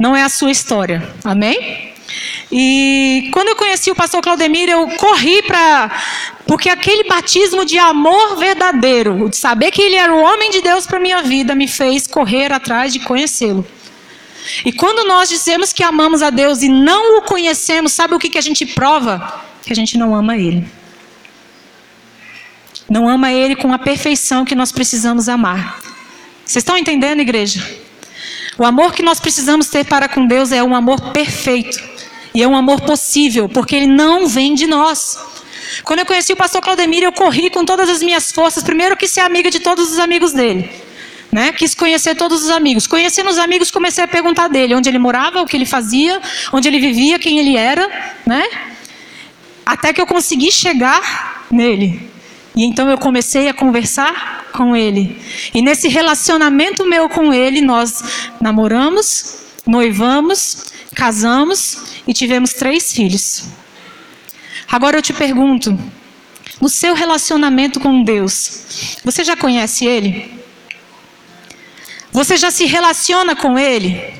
[0.00, 1.92] Não é a sua história, amém?
[2.50, 5.90] E quando eu conheci o pastor Claudemir, eu corri para.
[6.46, 10.86] Porque aquele batismo de amor verdadeiro, de saber que ele era o homem de Deus
[10.86, 13.64] para minha vida, me fez correr atrás de conhecê-lo.
[14.64, 18.30] E quando nós dizemos que amamos a Deus e não o conhecemos, sabe o que,
[18.30, 19.44] que a gente prova?
[19.66, 20.66] Que a gente não ama Ele.
[22.88, 25.78] Não ama Ele com a perfeição que nós precisamos amar.
[26.46, 27.89] Vocês estão entendendo, igreja?
[28.58, 31.78] O amor que nós precisamos ter para com Deus é um amor perfeito.
[32.34, 35.18] E é um amor possível, porque ele não vem de nós.
[35.84, 38.62] Quando eu conheci o pastor Claudemir, eu corri com todas as minhas forças.
[38.62, 40.70] Primeiro, quis ser amiga de todos os amigos dele.
[41.30, 41.52] Né?
[41.52, 42.86] Quis conhecer todos os amigos.
[42.86, 46.20] Conhecendo os amigos, comecei a perguntar dele onde ele morava, o que ele fazia,
[46.52, 47.88] onde ele vivia, quem ele era.
[48.26, 48.44] Né?
[49.64, 52.10] Até que eu consegui chegar nele.
[52.56, 55.20] E então eu comecei a conversar com ele.
[55.54, 63.44] E nesse relacionamento meu com ele, nós namoramos, noivamos, casamos e tivemos três filhos.
[64.68, 65.78] Agora eu te pergunto:
[66.60, 70.40] no seu relacionamento com Deus, você já conhece Ele?
[72.12, 74.14] Você já se relaciona com Ele?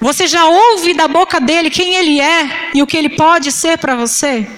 [0.00, 3.78] Você já ouve da boca dele quem Ele é e o que Ele pode ser
[3.78, 4.48] para você?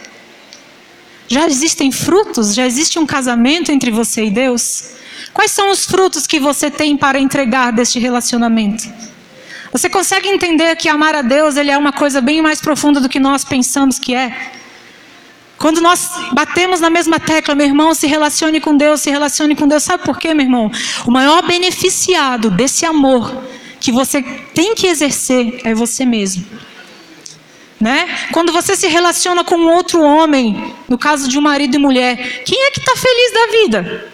[1.33, 2.57] Já existem frutos?
[2.57, 4.91] Já existe um casamento entre você e Deus?
[5.33, 8.93] Quais são os frutos que você tem para entregar deste relacionamento?
[9.71, 13.09] Você consegue entender que amar a Deus ele é uma coisa bem mais profunda do
[13.09, 14.51] que nós pensamos que é?
[15.57, 19.69] Quando nós batemos na mesma tecla, meu irmão, se relacione com Deus, se relacione com
[19.69, 19.85] Deus.
[19.85, 20.69] Sabe por quê, meu irmão?
[21.07, 23.45] O maior beneficiado desse amor
[23.79, 24.21] que você
[24.53, 26.45] tem que exercer é você mesmo.
[27.81, 28.09] Né?
[28.31, 32.67] Quando você se relaciona com outro homem, no caso de um marido e mulher, quem
[32.67, 34.11] é que está feliz da vida?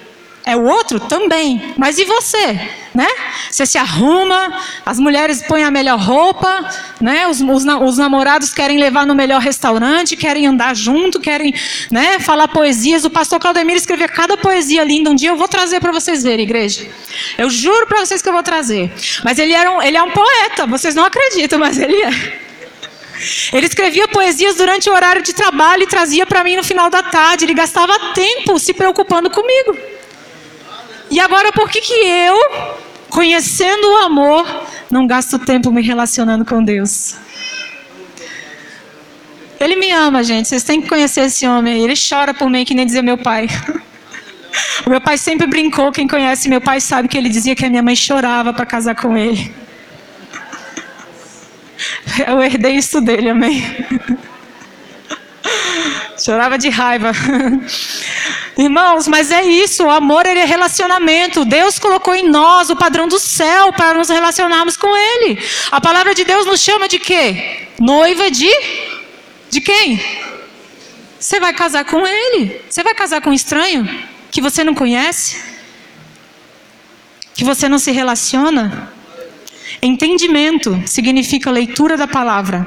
[0.48, 1.00] É o outro?
[1.00, 1.74] Também.
[1.76, 2.60] Mas e você?
[2.94, 3.08] Né?
[3.50, 7.26] Você se arruma, as mulheres põem a melhor roupa, né?
[7.26, 11.52] os, os, os namorados querem levar no melhor restaurante, querem andar junto, querem
[11.90, 13.04] né, falar poesias.
[13.04, 15.10] O pastor Claudemir escreveu cada poesia linda.
[15.10, 16.88] Um dia eu vou trazer para vocês verem, igreja.
[17.36, 18.92] Eu juro para vocês que eu vou trazer.
[19.24, 22.45] Mas ele, era um, ele é um poeta, vocês não acreditam, mas ele é.
[23.52, 27.02] Ele escrevia poesias durante o horário de trabalho e trazia para mim no final da
[27.02, 27.44] tarde.
[27.44, 29.76] Ele gastava tempo se preocupando comigo.
[31.10, 32.36] E agora por que, que eu,
[33.08, 34.46] conhecendo o amor,
[34.90, 37.14] não gasto tempo me relacionando com Deus?
[39.58, 40.48] Ele me ama, gente.
[40.48, 41.82] Vocês têm que conhecer esse homem.
[41.82, 43.48] Ele chora por mim, que nem dizia meu pai.
[44.86, 45.90] O meu pai sempre brincou.
[45.90, 48.94] Quem conhece meu pai sabe que ele dizia que a minha mãe chorava para casar
[48.94, 49.54] com ele.
[52.26, 53.62] Eu herdei isso dele, amém.
[56.18, 57.12] Chorava de raiva.
[58.56, 61.44] Irmãos, mas é isso, o amor é relacionamento.
[61.44, 65.38] Deus colocou em nós o padrão do céu para nos relacionarmos com Ele.
[65.70, 67.68] A palavra de Deus nos chama de quê?
[67.78, 68.50] Noiva de?
[69.50, 70.02] De quem?
[71.20, 72.60] Você vai casar com Ele.
[72.68, 73.86] Você vai casar com um estranho
[74.30, 75.42] que você não conhece?
[77.34, 78.90] Que você não se relaciona?
[79.82, 82.66] Entendimento significa leitura da palavra.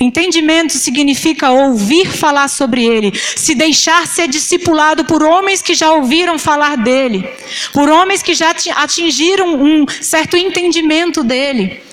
[0.00, 6.38] Entendimento significa ouvir falar sobre ele, se deixar ser discipulado por homens que já ouviram
[6.38, 7.28] falar dele,
[7.72, 11.87] por homens que já atingiram um certo entendimento dele.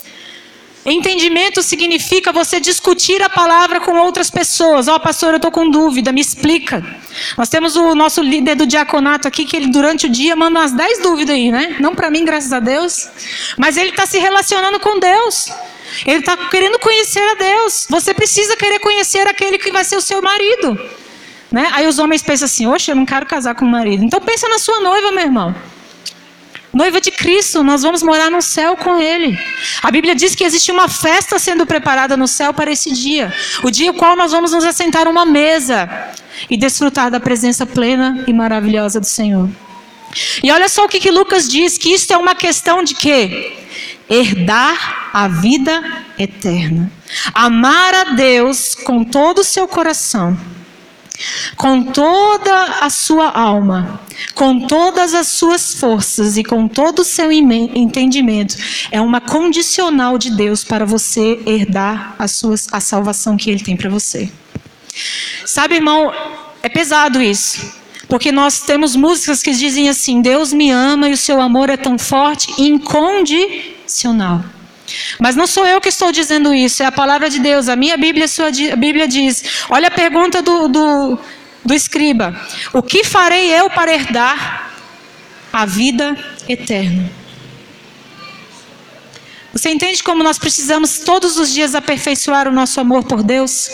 [0.85, 4.87] Entendimento significa você discutir a palavra com outras pessoas.
[4.87, 6.85] Ó, oh, pastor, eu estou com dúvida, me explica.
[7.35, 10.73] Nós temos o nosso líder do diaconato aqui, que ele durante o dia manda umas
[10.73, 11.77] 10 dúvidas aí, né?
[11.79, 13.09] Não para mim, graças a Deus.
[13.57, 15.49] Mas ele está se relacionando com Deus.
[16.05, 17.87] Ele está querendo conhecer a Deus.
[17.89, 20.79] Você precisa querer conhecer aquele que vai ser o seu marido.
[21.51, 21.67] Né?
[21.73, 24.03] Aí os homens pensam assim, oxe, eu não quero casar com o marido.
[24.03, 25.55] Então pensa na sua noiva, meu irmão.
[26.75, 29.39] Noiva de Cristo, nós vamos morar no céu com Ele.
[29.81, 33.33] A Bíblia diz que existe uma festa sendo preparada no céu para esse dia,
[33.63, 35.89] o dia no qual nós vamos nos assentar a uma mesa
[36.49, 39.49] e desfrutar da presença plena e maravilhosa do Senhor.
[40.43, 43.53] E olha só o que, que Lucas diz: que isto é uma questão de quê?
[44.09, 46.91] Herdar a vida eterna.
[47.33, 50.37] Amar a Deus com todo o seu coração
[51.55, 54.01] com toda a sua alma,
[54.33, 58.55] com todas as suas forças e com todo o seu entendimento,
[58.91, 63.75] é uma condicional de Deus para você herdar a, sua, a salvação que Ele tem
[63.75, 64.29] para você.
[65.45, 66.11] Sabe, irmão,
[66.61, 67.85] é pesado isso.
[68.07, 71.77] Porque nós temos músicas que dizem assim: Deus me ama e o seu amor é
[71.77, 74.43] tão forte incondicional.
[75.19, 77.69] Mas não sou eu que estou dizendo isso, é a palavra de Deus.
[77.69, 81.19] A minha Bíblia, a sua Bíblia diz: olha a pergunta do, do,
[81.63, 82.39] do escriba:
[82.73, 84.71] O que farei eu para herdar
[85.51, 86.15] a vida
[86.47, 87.24] eterna?
[89.55, 93.69] Você entende como nós precisamos todos os dias aperfeiçoar o nosso amor por Deus?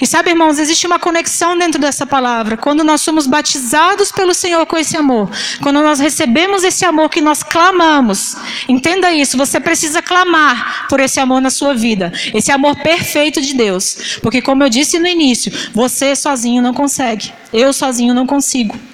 [0.00, 2.56] E sabe, irmãos, existe uma conexão dentro dessa palavra.
[2.56, 5.30] Quando nós somos batizados pelo Senhor com esse amor,
[5.62, 8.34] quando nós recebemos esse amor que nós clamamos,
[8.66, 13.52] entenda isso, você precisa clamar por esse amor na sua vida, esse amor perfeito de
[13.52, 14.18] Deus.
[14.22, 18.89] Porque, como eu disse no início, você sozinho não consegue, eu sozinho não consigo.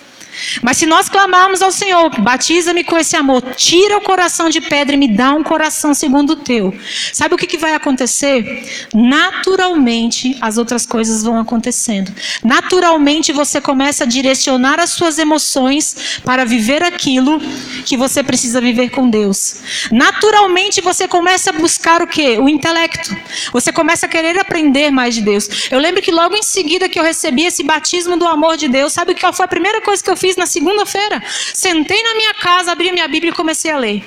[0.62, 4.94] Mas se nós clamarmos ao Senhor, batiza-me com esse amor, tira o coração de pedra
[4.94, 6.74] e me dá um coração segundo o teu.
[7.12, 8.88] Sabe o que, que vai acontecer?
[8.94, 12.12] Naturalmente as outras coisas vão acontecendo.
[12.44, 17.40] Naturalmente você começa a direcionar as suas emoções para viver aquilo
[17.84, 19.56] que você precisa viver com Deus.
[19.90, 22.38] Naturalmente você começa a buscar o que?
[22.38, 23.16] O intelecto.
[23.52, 25.48] Você começa a querer aprender mais de Deus.
[25.70, 28.92] Eu lembro que logo em seguida que eu recebi esse batismo do amor de Deus,
[28.92, 30.25] sabe qual foi a primeira coisa que eu fiz?
[30.26, 31.22] Fiz na segunda-feira.
[31.54, 34.04] Sentei na minha casa, abri minha Bíblia e comecei a ler.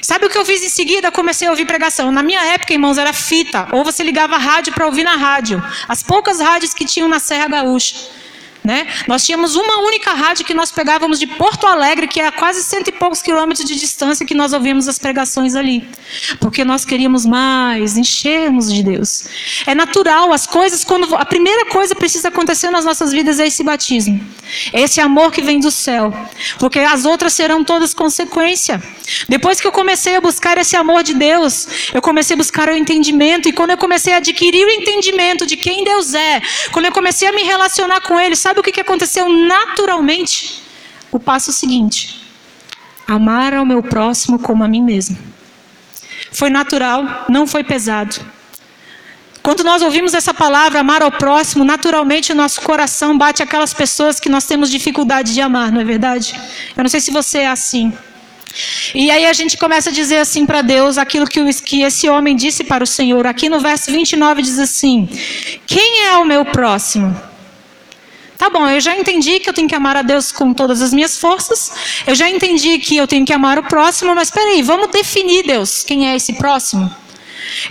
[0.00, 1.10] Sabe o que eu fiz em seguida?
[1.10, 2.10] Comecei a ouvir pregação.
[2.10, 3.68] Na minha época, irmãos, era fita.
[3.72, 5.62] Ou você ligava a rádio para ouvir na rádio.
[5.88, 7.96] As poucas rádios que tinham na Serra Gaúcha.
[8.68, 8.86] Né?
[9.06, 12.62] Nós tínhamos uma única rádio que nós pegávamos de Porto Alegre, que é a quase
[12.62, 15.88] cento e poucos quilômetros de distância, que nós ouvíamos as pregações ali.
[16.38, 19.24] Porque nós queríamos mais, enchermos de Deus.
[19.66, 23.64] É natural, as coisas, quando a primeira coisa precisa acontecer nas nossas vidas é esse
[23.64, 24.20] batismo.
[24.70, 26.12] É esse amor que vem do céu.
[26.58, 28.82] Porque as outras serão todas consequência.
[29.26, 32.76] Depois que eu comecei a buscar esse amor de Deus, eu comecei a buscar o
[32.76, 33.48] entendimento.
[33.48, 37.26] E quando eu comecei a adquirir o entendimento de quem Deus é, quando eu comecei
[37.26, 40.62] a me relacionar com Ele, sabe o que aconteceu naturalmente?
[41.10, 42.20] O passo seguinte:
[43.06, 45.18] amar ao meu próximo como a mim mesmo.
[46.32, 48.20] Foi natural, não foi pesado.
[49.42, 54.20] Quando nós ouvimos essa palavra, amar ao próximo, naturalmente o nosso coração bate aquelas pessoas
[54.20, 56.38] que nós temos dificuldade de amar, não é verdade?
[56.76, 57.92] Eu não sei se você é assim.
[58.94, 62.36] E aí a gente começa a dizer assim para Deus aquilo que, que esse homem
[62.36, 63.26] disse para o Senhor.
[63.26, 65.08] Aqui no verso 29 diz assim:
[65.66, 67.18] Quem é o meu próximo?
[68.38, 70.92] Tá bom, eu já entendi que eu tenho que amar a Deus com todas as
[70.92, 71.72] minhas forças.
[72.06, 75.82] Eu já entendi que eu tenho que amar o próximo, mas peraí, vamos definir, Deus,
[75.82, 76.88] quem é esse próximo?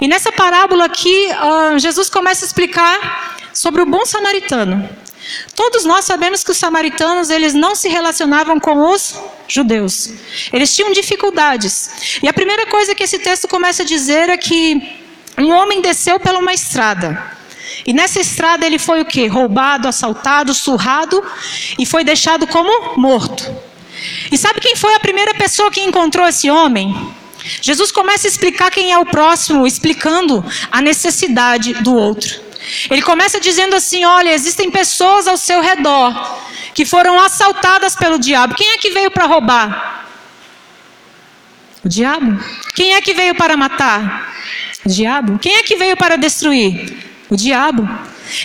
[0.02, 4.88] E nessa parábola aqui, uh, Jesus começa a explicar sobre o bom samaritano.
[5.56, 9.16] Todos nós sabemos que os samaritanos eles não se relacionavam com os
[9.48, 10.10] judeus.
[10.52, 12.20] Eles tinham dificuldades.
[12.22, 14.82] E a primeira coisa que esse texto começa a dizer é que
[15.38, 17.37] um homem desceu pela uma estrada.
[17.86, 19.28] E nessa estrada ele foi o que?
[19.28, 21.24] Roubado, assaltado, surrado
[21.78, 23.44] e foi deixado como morto.
[24.32, 26.96] E sabe quem foi a primeira pessoa que encontrou esse homem?
[27.62, 32.42] Jesus começa a explicar quem é o próximo, explicando a necessidade do outro.
[32.90, 36.14] Ele começa dizendo assim: olha, existem pessoas ao seu redor
[36.74, 38.56] que foram assaltadas pelo diabo.
[38.56, 40.06] Quem é que veio para roubar?
[41.84, 42.44] O diabo.
[42.76, 44.34] Quem é que veio para matar?
[44.86, 45.40] O diabo.
[45.40, 46.98] Quem é que veio para destruir?
[47.30, 47.88] O diabo.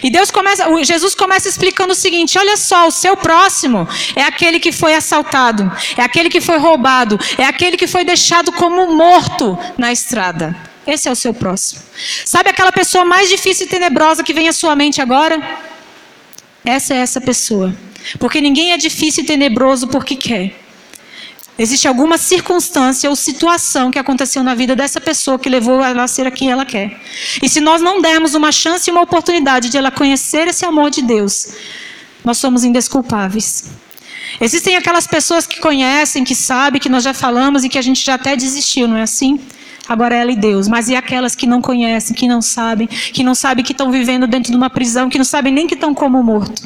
[0.02, 4.60] E Deus começa, Jesus começa explicando o seguinte: olha só, o seu próximo é aquele
[4.60, 9.58] que foi assaltado, é aquele que foi roubado, é aquele que foi deixado como morto
[9.76, 10.56] na estrada.
[10.86, 11.80] Esse é o seu próximo.
[12.24, 15.40] Sabe aquela pessoa mais difícil e tenebrosa que vem à sua mente agora?
[16.64, 17.74] Essa é essa pessoa.
[18.18, 20.61] Porque ninguém é difícil e tenebroso porque quer.
[21.58, 26.08] Existe alguma circunstância ou situação que aconteceu na vida dessa pessoa que levou ela a
[26.08, 26.98] ser quem ela quer.
[27.42, 30.90] E se nós não dermos uma chance e uma oportunidade de ela conhecer esse amor
[30.90, 31.48] de Deus,
[32.24, 33.64] nós somos indesculpáveis.
[34.40, 38.02] Existem aquelas pessoas que conhecem, que sabem, que nós já falamos e que a gente
[38.02, 39.38] já até desistiu, não é assim?
[39.86, 40.68] Agora ela e Deus.
[40.68, 44.26] Mas e aquelas que não conhecem, que não sabem, que não sabem que estão vivendo
[44.26, 46.62] dentro de uma prisão, que não sabem nem que estão como morto?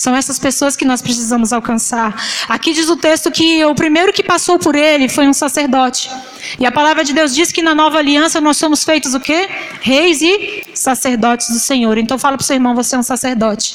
[0.00, 2.18] São essas pessoas que nós precisamos alcançar.
[2.48, 6.10] Aqui diz o texto que o primeiro que passou por ele foi um sacerdote.
[6.58, 9.46] E a palavra de Deus diz que na nova aliança nós somos feitos o quê?
[9.82, 11.98] Reis e sacerdotes do Senhor.
[11.98, 13.74] Então fala para o seu irmão, você é um sacerdote.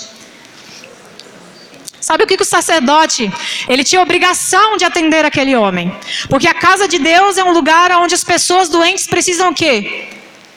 [2.02, 3.32] Sabe o que, que o sacerdote?
[3.70, 5.96] Ele tinha obrigação de atender aquele homem.
[6.28, 10.08] Porque a casa de Deus é um lugar onde as pessoas doentes precisam o quê?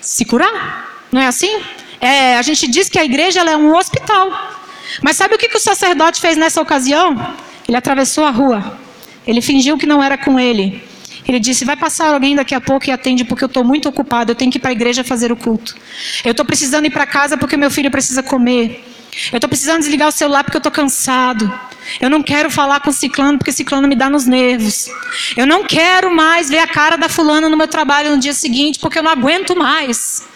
[0.01, 1.05] Se curar.
[1.13, 1.61] Não é assim?
[2.01, 4.58] É, a gente diz que a igreja é um hospital.
[5.03, 7.35] Mas sabe o que, que o sacerdote fez nessa ocasião?
[7.67, 8.79] Ele atravessou a rua.
[9.27, 10.83] Ele fingiu que não era com ele.
[11.27, 14.33] Ele disse: Vai passar alguém daqui a pouco e atende, porque eu estou muito ocupado.
[14.33, 15.77] Eu tenho que ir para a igreja fazer o culto.
[16.25, 18.85] Eu estou precisando ir para casa porque meu filho precisa comer.
[19.33, 21.53] Eu estou precisando desligar o celular porque eu estou cansado.
[22.01, 24.89] Eu não quero falar com o ciclano porque ciclano me dá nos nervos.
[25.37, 28.79] Eu não quero mais ver a cara da fulana no meu trabalho no dia seguinte
[28.79, 30.27] porque eu não aguento mais.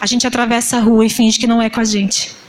[0.00, 2.43] A gente atravessa a rua e finge que não é com a gente.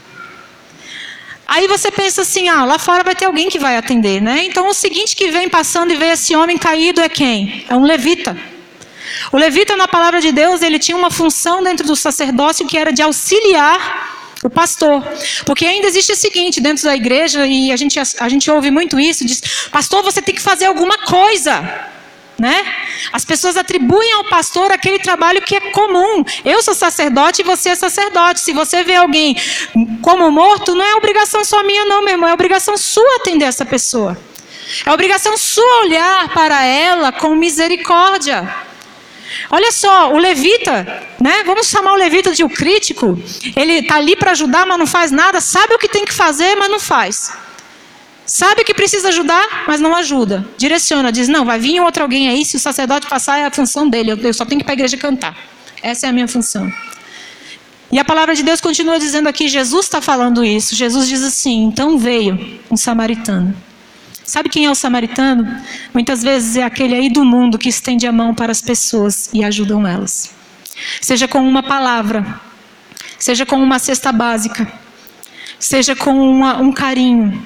[1.46, 4.44] Aí você pensa assim, ah, lá fora vai ter alguém que vai atender, né?
[4.44, 7.64] Então o seguinte que vem passando e vê esse homem caído é quem?
[7.68, 8.36] É um levita.
[9.30, 12.92] O levita na palavra de Deus, ele tinha uma função dentro do sacerdócio que era
[12.92, 15.02] de auxiliar o pastor.
[15.44, 18.98] Porque ainda existe o seguinte, dentro da igreja, e a gente, a gente ouve muito
[18.98, 19.40] isso, diz,
[19.70, 21.94] pastor, você tem que fazer alguma coisa
[22.38, 22.64] né?
[23.12, 26.24] As pessoas atribuem ao pastor aquele trabalho que é comum.
[26.44, 28.40] Eu sou sacerdote e você é sacerdote.
[28.40, 29.36] Se você vê alguém
[30.02, 32.28] como morto, não é obrigação só minha, não, meu irmão.
[32.28, 34.16] É obrigação sua atender essa pessoa.
[34.84, 38.66] É obrigação sua olhar para ela com misericórdia.
[39.50, 41.42] Olha só, o levita, né?
[41.44, 43.18] Vamos chamar o levita de o crítico.
[43.54, 45.40] Ele está ali para ajudar, mas não faz nada.
[45.40, 47.32] Sabe o que tem que fazer, mas não faz.
[48.26, 50.44] Sabe que precisa ajudar, mas não ajuda.
[50.58, 53.88] Direciona, diz: não, vai vir outro alguém aí, se o sacerdote passar, é a função
[53.88, 54.10] dele.
[54.10, 55.36] Eu, só tenho que ir para a igreja cantar.
[55.80, 56.70] Essa é a minha função.
[57.92, 60.74] E a palavra de Deus continua dizendo aqui: Jesus está falando isso.
[60.74, 63.54] Jesus diz assim: então veio um samaritano.
[64.24, 65.62] Sabe quem é o samaritano?
[65.94, 69.44] Muitas vezes é aquele aí do mundo que estende a mão para as pessoas e
[69.44, 70.34] ajudam elas.
[71.00, 72.40] Seja com uma palavra,
[73.20, 74.66] seja com uma cesta básica,
[75.60, 77.40] seja com uma, um carinho,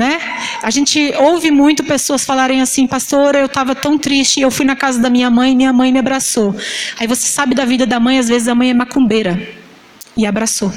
[0.00, 0.18] né?
[0.62, 4.74] A gente ouve muito pessoas falarem assim, pastor, eu estava tão triste, eu fui na
[4.74, 6.56] casa da minha mãe minha mãe me abraçou.
[6.98, 9.46] Aí você sabe da vida da mãe, às vezes a mãe é macumbeira
[10.16, 10.72] e abraçou.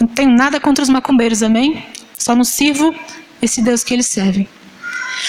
[0.00, 1.84] Não tenho nada contra os macumbeiros, amém?
[2.16, 2.94] Só não sirvo
[3.42, 4.48] esse Deus que eles servem.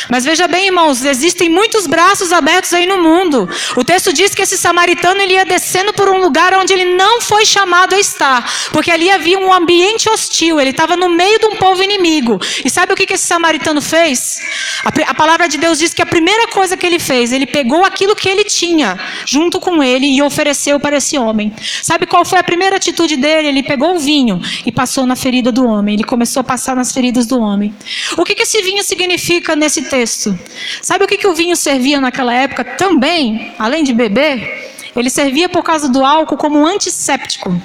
[0.09, 3.49] Mas veja bem, irmãos, existem muitos braços abertos aí no mundo.
[3.75, 7.21] O texto diz que esse samaritano ele ia descendo por um lugar onde ele não
[7.21, 11.45] foi chamado a estar, porque ali havia um ambiente hostil, ele estava no meio de
[11.45, 12.39] um povo inimigo.
[12.63, 14.39] E sabe o que, que esse samaritano fez?
[14.83, 17.83] A, a palavra de Deus diz que a primeira coisa que ele fez, ele pegou
[17.85, 21.53] aquilo que ele tinha junto com ele e ofereceu para esse homem.
[21.81, 23.47] Sabe qual foi a primeira atitude dele?
[23.47, 25.95] Ele pegou o vinho e passou na ferida do homem.
[25.95, 27.73] Ele começou a passar nas feridas do homem.
[28.17, 30.37] O que, que esse vinho significa nesse texto.
[30.81, 34.71] Sabe o que, que o vinho servia naquela época também, além de beber?
[34.95, 37.59] Ele servia por causa do álcool como um antisséptico.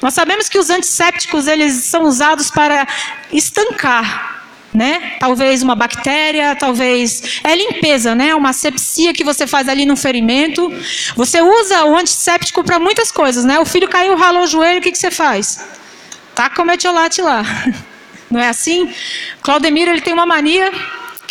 [0.00, 2.86] Nós sabemos que os antissépticos eles são usados para
[3.32, 5.16] estancar, né?
[5.18, 8.34] Talvez uma bactéria, talvez é limpeza, né?
[8.34, 10.72] Uma sepsia que você faz ali no ferimento.
[11.16, 13.58] Você usa o antisséptico para muitas coisas, né?
[13.58, 15.64] O filho caiu, ralou o joelho, o que, que você faz?
[16.34, 17.44] Taca o metiolate lá.
[18.30, 18.90] Não é assim?
[19.42, 20.72] Claudemiro ele tem uma mania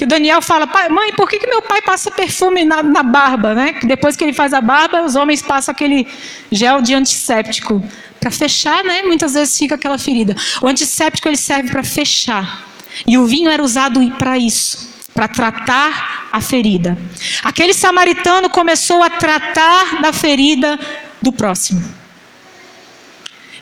[0.01, 3.53] que o Daniel fala, mãe, por que, que meu pai passa perfume na, na barba,
[3.53, 3.75] né?
[3.83, 6.07] Depois que ele faz a barba, os homens passam aquele
[6.51, 7.85] gel de antisséptico
[8.19, 9.03] para fechar, né?
[9.03, 10.35] Muitas vezes fica aquela ferida.
[10.59, 12.65] O antisséptico ele serve para fechar.
[13.05, 16.97] E o vinho era usado para isso, para tratar a ferida.
[17.43, 20.79] Aquele samaritano começou a tratar da ferida
[21.21, 22.00] do próximo.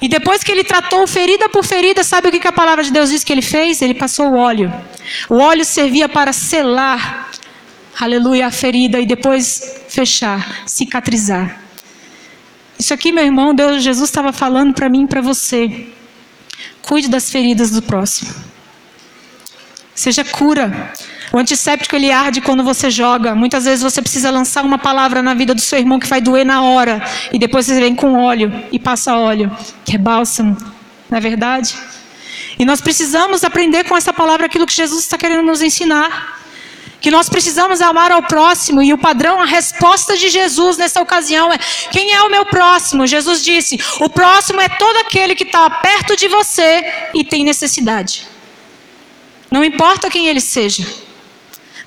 [0.01, 3.09] E depois que ele tratou ferida por ferida, sabe o que a palavra de Deus
[3.09, 3.81] diz que ele fez?
[3.81, 4.73] Ele passou o óleo.
[5.29, 7.29] O óleo servia para selar,
[7.99, 11.61] aleluia, a ferida e depois fechar, cicatrizar.
[12.77, 15.87] Isso aqui, meu irmão, Deus, Jesus estava falando para mim e para você.
[16.81, 18.33] Cuide das feridas do próximo.
[19.93, 20.93] Seja cura.
[21.31, 23.35] O antisséptico ele arde quando você joga.
[23.35, 26.45] Muitas vezes você precisa lançar uma palavra na vida do seu irmão que vai doer
[26.45, 27.01] na hora.
[27.31, 29.55] E depois você vem com óleo e passa óleo,
[29.85, 30.57] que é bálsamo.
[31.09, 31.75] Não é verdade?
[32.57, 36.39] E nós precisamos aprender com essa palavra aquilo que Jesus está querendo nos ensinar.
[36.99, 38.81] Que nós precisamos amar ao próximo.
[38.81, 41.57] E o padrão, a resposta de Jesus nessa ocasião é:
[41.91, 43.07] quem é o meu próximo?
[43.07, 48.27] Jesus disse: o próximo é todo aquele que está perto de você e tem necessidade.
[49.49, 50.85] Não importa quem ele seja.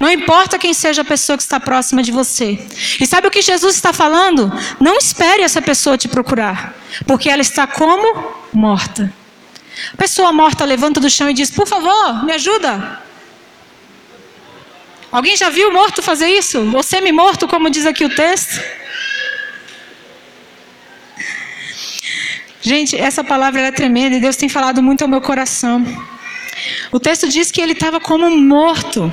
[0.02, 2.58] Não importa quem seja a pessoa que está próxima de você.
[3.00, 4.52] E sabe o que Jesus está falando?
[4.80, 6.74] Não espere essa pessoa te procurar,
[7.06, 9.12] porque ela está como morta.
[9.94, 13.00] A pessoa morta levanta do chão e diz: Por favor, me ajuda.
[15.12, 16.58] Alguém já viu morto fazer isso?
[16.74, 18.60] Ou semi-morto, como diz aqui o texto?
[22.60, 25.86] Gente, essa palavra é tremenda e Deus tem falado muito ao meu coração.
[26.90, 29.12] O texto diz que ele estava como morto.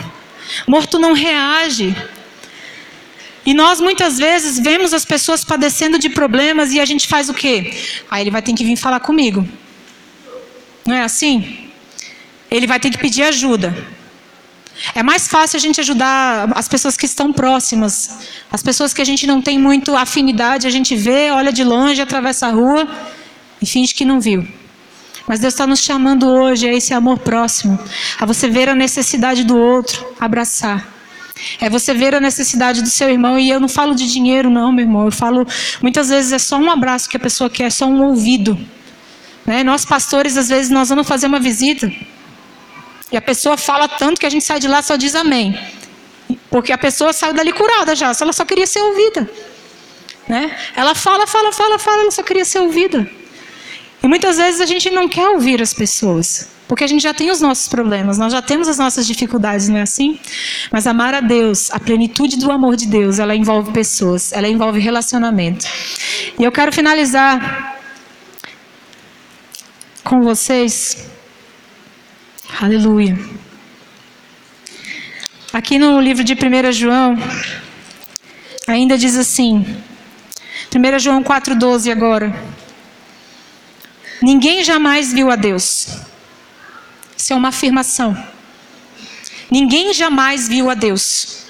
[0.67, 1.95] Morto não reage.
[3.45, 7.33] E nós muitas vezes vemos as pessoas padecendo de problemas e a gente faz o
[7.33, 7.73] quê?
[8.09, 9.47] Aí ele vai ter que vir falar comigo.
[10.85, 11.69] Não é assim?
[12.51, 13.75] Ele vai ter que pedir ajuda.
[14.95, 18.19] É mais fácil a gente ajudar as pessoas que estão próximas.
[18.51, 22.01] As pessoas que a gente não tem muito afinidade, a gente vê, olha de longe,
[22.01, 22.87] atravessa a rua
[23.61, 24.47] e finge que não viu.
[25.29, 27.77] Mas Deus está nos chamando hoje a esse amor próximo,
[28.19, 30.91] a você ver a necessidade do outro, abraçar.
[31.61, 34.71] É você ver a necessidade do seu irmão, e eu não falo de dinheiro, não,
[34.71, 35.05] meu irmão.
[35.05, 35.45] Eu falo,
[35.83, 38.57] muitas vezes é só um abraço que a pessoa quer, é só um ouvido.
[39.45, 39.63] Né?
[39.63, 41.93] Nós, pastores, às vezes nós vamos fazer uma visita.
[43.11, 45.55] E a pessoa fala tanto que a gente sai de lá só diz amém.
[46.49, 49.29] Porque a pessoa saiu dali curada já, ela só queria ser ouvida.
[50.27, 50.57] Né?
[50.75, 53.18] Ela fala, fala, fala, fala, ela só queria ser ouvida.
[54.01, 57.29] E muitas vezes a gente não quer ouvir as pessoas, porque a gente já tem
[57.29, 60.19] os nossos problemas, nós já temos as nossas dificuldades, não é assim?
[60.71, 64.79] Mas amar a Deus, a plenitude do amor de Deus, ela envolve pessoas, ela envolve
[64.79, 65.65] relacionamento.
[66.39, 67.77] E eu quero finalizar
[70.03, 71.09] com vocês
[72.61, 73.17] Aleluia.
[75.53, 77.15] Aqui no livro de 1 João,
[78.67, 79.65] ainda diz assim,
[80.75, 82.35] 1 João 4,12 agora.
[84.21, 85.87] Ninguém jamais viu a Deus.
[87.15, 88.17] Isso é uma afirmação.
[89.49, 91.45] Ninguém jamais viu a Deus.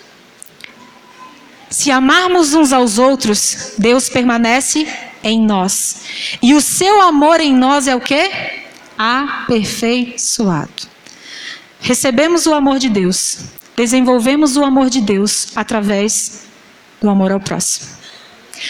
[1.69, 4.87] Se amarmos uns aos outros, Deus permanece
[5.23, 6.01] em nós.
[6.41, 8.31] E o seu amor em nós é o que?
[8.97, 10.89] Aperfeiçoado.
[11.79, 13.39] Recebemos o amor de Deus,
[13.75, 16.43] desenvolvemos o amor de Deus através
[17.01, 17.98] do amor ao próximo.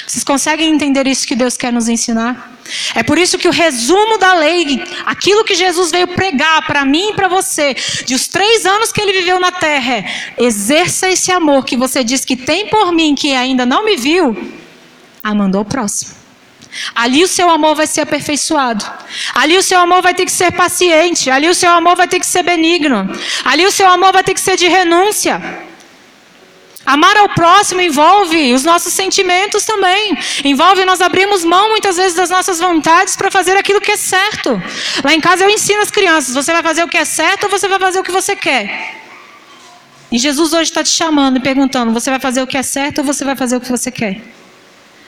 [0.06, 2.58] Vocês conseguem entender isso que Deus quer nos ensinar?
[2.94, 7.10] É por isso que o resumo da lei, aquilo que Jesus veio pregar para mim
[7.10, 7.76] e para você,
[8.06, 10.06] de os três anos que ele viveu na terra, é
[10.38, 14.38] exerça esse amor que você diz que tem por mim, que ainda não me viu,
[15.24, 16.20] amando ao próximo.
[16.94, 18.86] Ali o seu amor vai ser aperfeiçoado.
[19.34, 21.30] Ali o seu amor vai ter que ser paciente.
[21.30, 23.10] Ali o seu amor vai ter que ser benigno.
[23.44, 25.42] Ali o seu amor vai ter que ser de renúncia.
[26.90, 30.18] Amar ao próximo envolve os nossos sentimentos também.
[30.44, 34.60] Envolve nós abrirmos mão muitas vezes das nossas vontades para fazer aquilo que é certo.
[35.04, 37.50] Lá em casa eu ensino as crianças: você vai fazer o que é certo ou
[37.52, 38.96] você vai fazer o que você quer?
[40.12, 42.98] E Jesus hoje está te chamando e perguntando: você vai fazer o que é certo
[43.00, 44.20] ou você vai fazer o que você quer?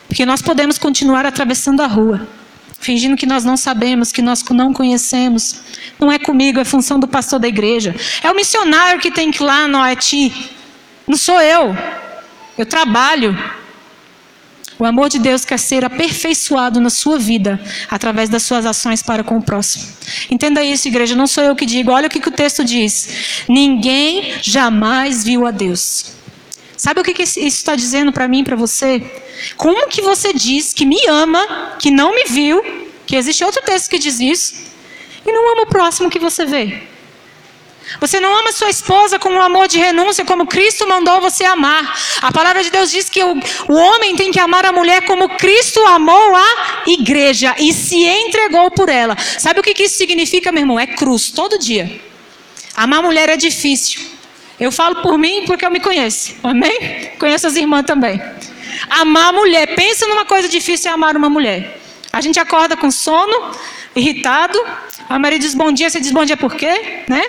[0.08, 2.28] Porque nós podemos continuar atravessando a rua,
[2.80, 5.56] fingindo que nós não sabemos, que nós não conhecemos.
[6.00, 7.96] Não é comigo, é função do pastor da igreja.
[8.22, 10.61] É o missionário que tem que ir lá no Haiti.
[11.12, 11.76] Não sou eu.
[12.58, 13.38] Eu trabalho.
[14.80, 17.60] O amor de Deus quer ser aperfeiçoado na sua vida
[17.90, 19.84] através das suas ações para com o próximo.
[20.30, 21.14] Entenda isso, igreja.
[21.14, 21.92] Não sou eu que digo.
[21.92, 23.44] Olha o que, que o texto diz.
[23.50, 26.14] Ninguém jamais viu a Deus.
[26.78, 29.04] Sabe o que, que isso está dizendo para mim para você?
[29.58, 32.64] Como que você diz que me ama, que não me viu,
[33.06, 34.54] que existe outro texto que diz isso,
[35.26, 36.90] e não ama o próximo que você vê?
[38.00, 41.98] Você não ama sua esposa com um amor de renúncia, como Cristo mandou você amar.
[42.22, 43.34] A palavra de Deus diz que o,
[43.68, 48.72] o homem tem que amar a mulher como Cristo amou a igreja e se entregou
[48.72, 49.18] por ela.
[49.18, 50.80] Sabe o que, que isso significa, meu irmão?
[50.80, 52.00] É cruz, todo dia.
[52.76, 54.02] Amar a mulher é difícil.
[54.60, 56.36] Eu falo por mim porque eu me conheço.
[56.44, 57.12] Amém?
[57.20, 58.22] Conheço as irmãs também.
[58.90, 59.76] Amar a mulher.
[59.76, 61.80] Pensa numa coisa difícil é amar uma mulher.
[62.14, 63.52] A gente acorda com sono,
[63.96, 64.58] irritado.
[65.10, 67.04] A Maria diz bom dia, você diz bom dia por quê?
[67.08, 67.24] Né?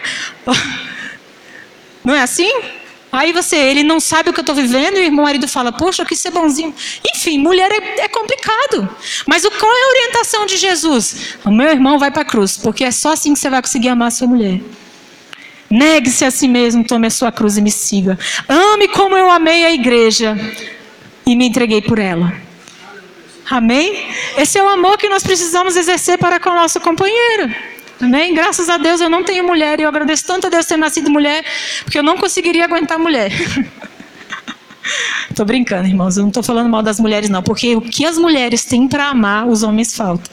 [2.05, 2.51] Não é assim?
[3.13, 5.71] Aí você, ele não sabe o que eu estou vivendo, e o irmão marido fala,
[5.71, 6.75] poxa, eu quis ser bonzinho.
[7.15, 8.89] Enfim, mulher é, é complicado.
[9.27, 11.37] Mas o, qual é a orientação de Jesus?
[11.45, 13.91] O meu irmão vai para a cruz, porque é só assim que você vai conseguir
[13.91, 14.63] amar a sua mulher.
[15.69, 18.19] Negue-se a si mesmo, tome a sua cruz e me siga.
[18.49, 20.35] Ame como eu amei a igreja
[21.27, 22.33] e me entreguei por ela.
[23.51, 24.09] Amém?
[24.36, 27.55] Esse é o amor que nós precisamos exercer para com o nosso companheiro.
[28.01, 28.34] Amém?
[28.34, 31.11] Graças a Deus eu não tenho mulher e eu agradeço tanto a Deus ter nascido
[31.11, 31.45] mulher,
[31.84, 33.30] porque eu não conseguiria aguentar mulher.
[35.30, 38.18] Estou brincando, irmãos, eu não estou falando mal das mulheres, não, porque o que as
[38.18, 40.30] mulheres têm para amar, os homens faltam.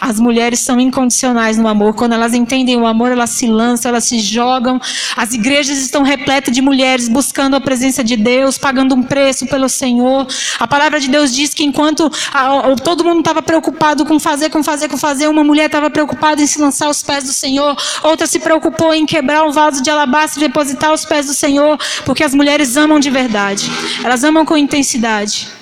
[0.00, 1.94] As mulheres são incondicionais no amor.
[1.94, 4.80] Quando elas entendem o amor, elas se lançam, elas se jogam.
[5.16, 9.68] As igrejas estão repletas de mulheres buscando a presença de Deus, pagando um preço pelo
[9.68, 10.26] Senhor.
[10.58, 14.62] A palavra de Deus diz que enquanto a, todo mundo estava preocupado com fazer, com
[14.62, 17.76] fazer, com fazer, uma mulher estava preocupada em se lançar aos pés do Senhor.
[18.02, 21.78] Outra se preocupou em quebrar um vaso de alabastro e depositar aos pés do Senhor,
[22.04, 23.70] porque as mulheres amam de verdade.
[24.04, 25.61] Elas amam com intensidade.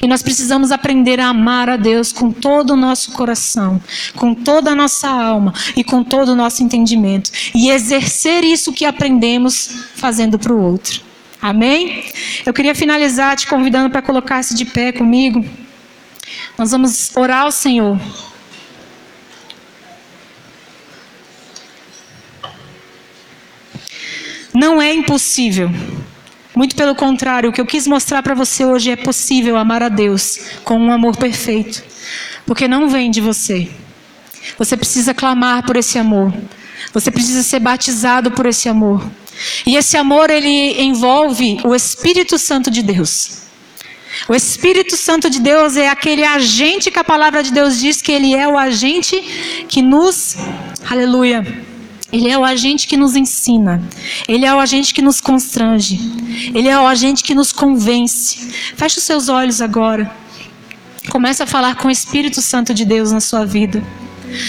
[0.00, 3.80] E nós precisamos aprender a amar a Deus com todo o nosso coração,
[4.16, 7.30] com toda a nossa alma e com todo o nosso entendimento.
[7.54, 11.02] E exercer isso que aprendemos fazendo para o outro.
[11.40, 12.04] Amém?
[12.46, 15.44] Eu queria finalizar te convidando para colocar-se de pé comigo.
[16.56, 18.00] Nós vamos orar ao Senhor.
[24.54, 25.68] Não é impossível
[26.54, 29.88] muito pelo contrário, o que eu quis mostrar para você hoje é possível amar a
[29.88, 31.82] Deus com um amor perfeito,
[32.46, 33.68] porque não vem de você.
[34.58, 36.32] Você precisa clamar por esse amor.
[36.92, 39.04] Você precisa ser batizado por esse amor.
[39.66, 43.42] E esse amor ele envolve o Espírito Santo de Deus.
[44.28, 48.12] O Espírito Santo de Deus é aquele agente que a palavra de Deus diz que
[48.12, 49.20] ele é o agente
[49.68, 50.36] que nos,
[50.88, 51.44] aleluia,
[52.12, 53.82] ele é o agente que nos ensina.
[54.28, 55.98] Ele é o agente que nos constrange.
[56.54, 58.38] Ele é o agente que nos convence.
[58.76, 60.10] Feche os seus olhos agora.
[61.10, 63.82] Comece a falar com o Espírito Santo de Deus na sua vida.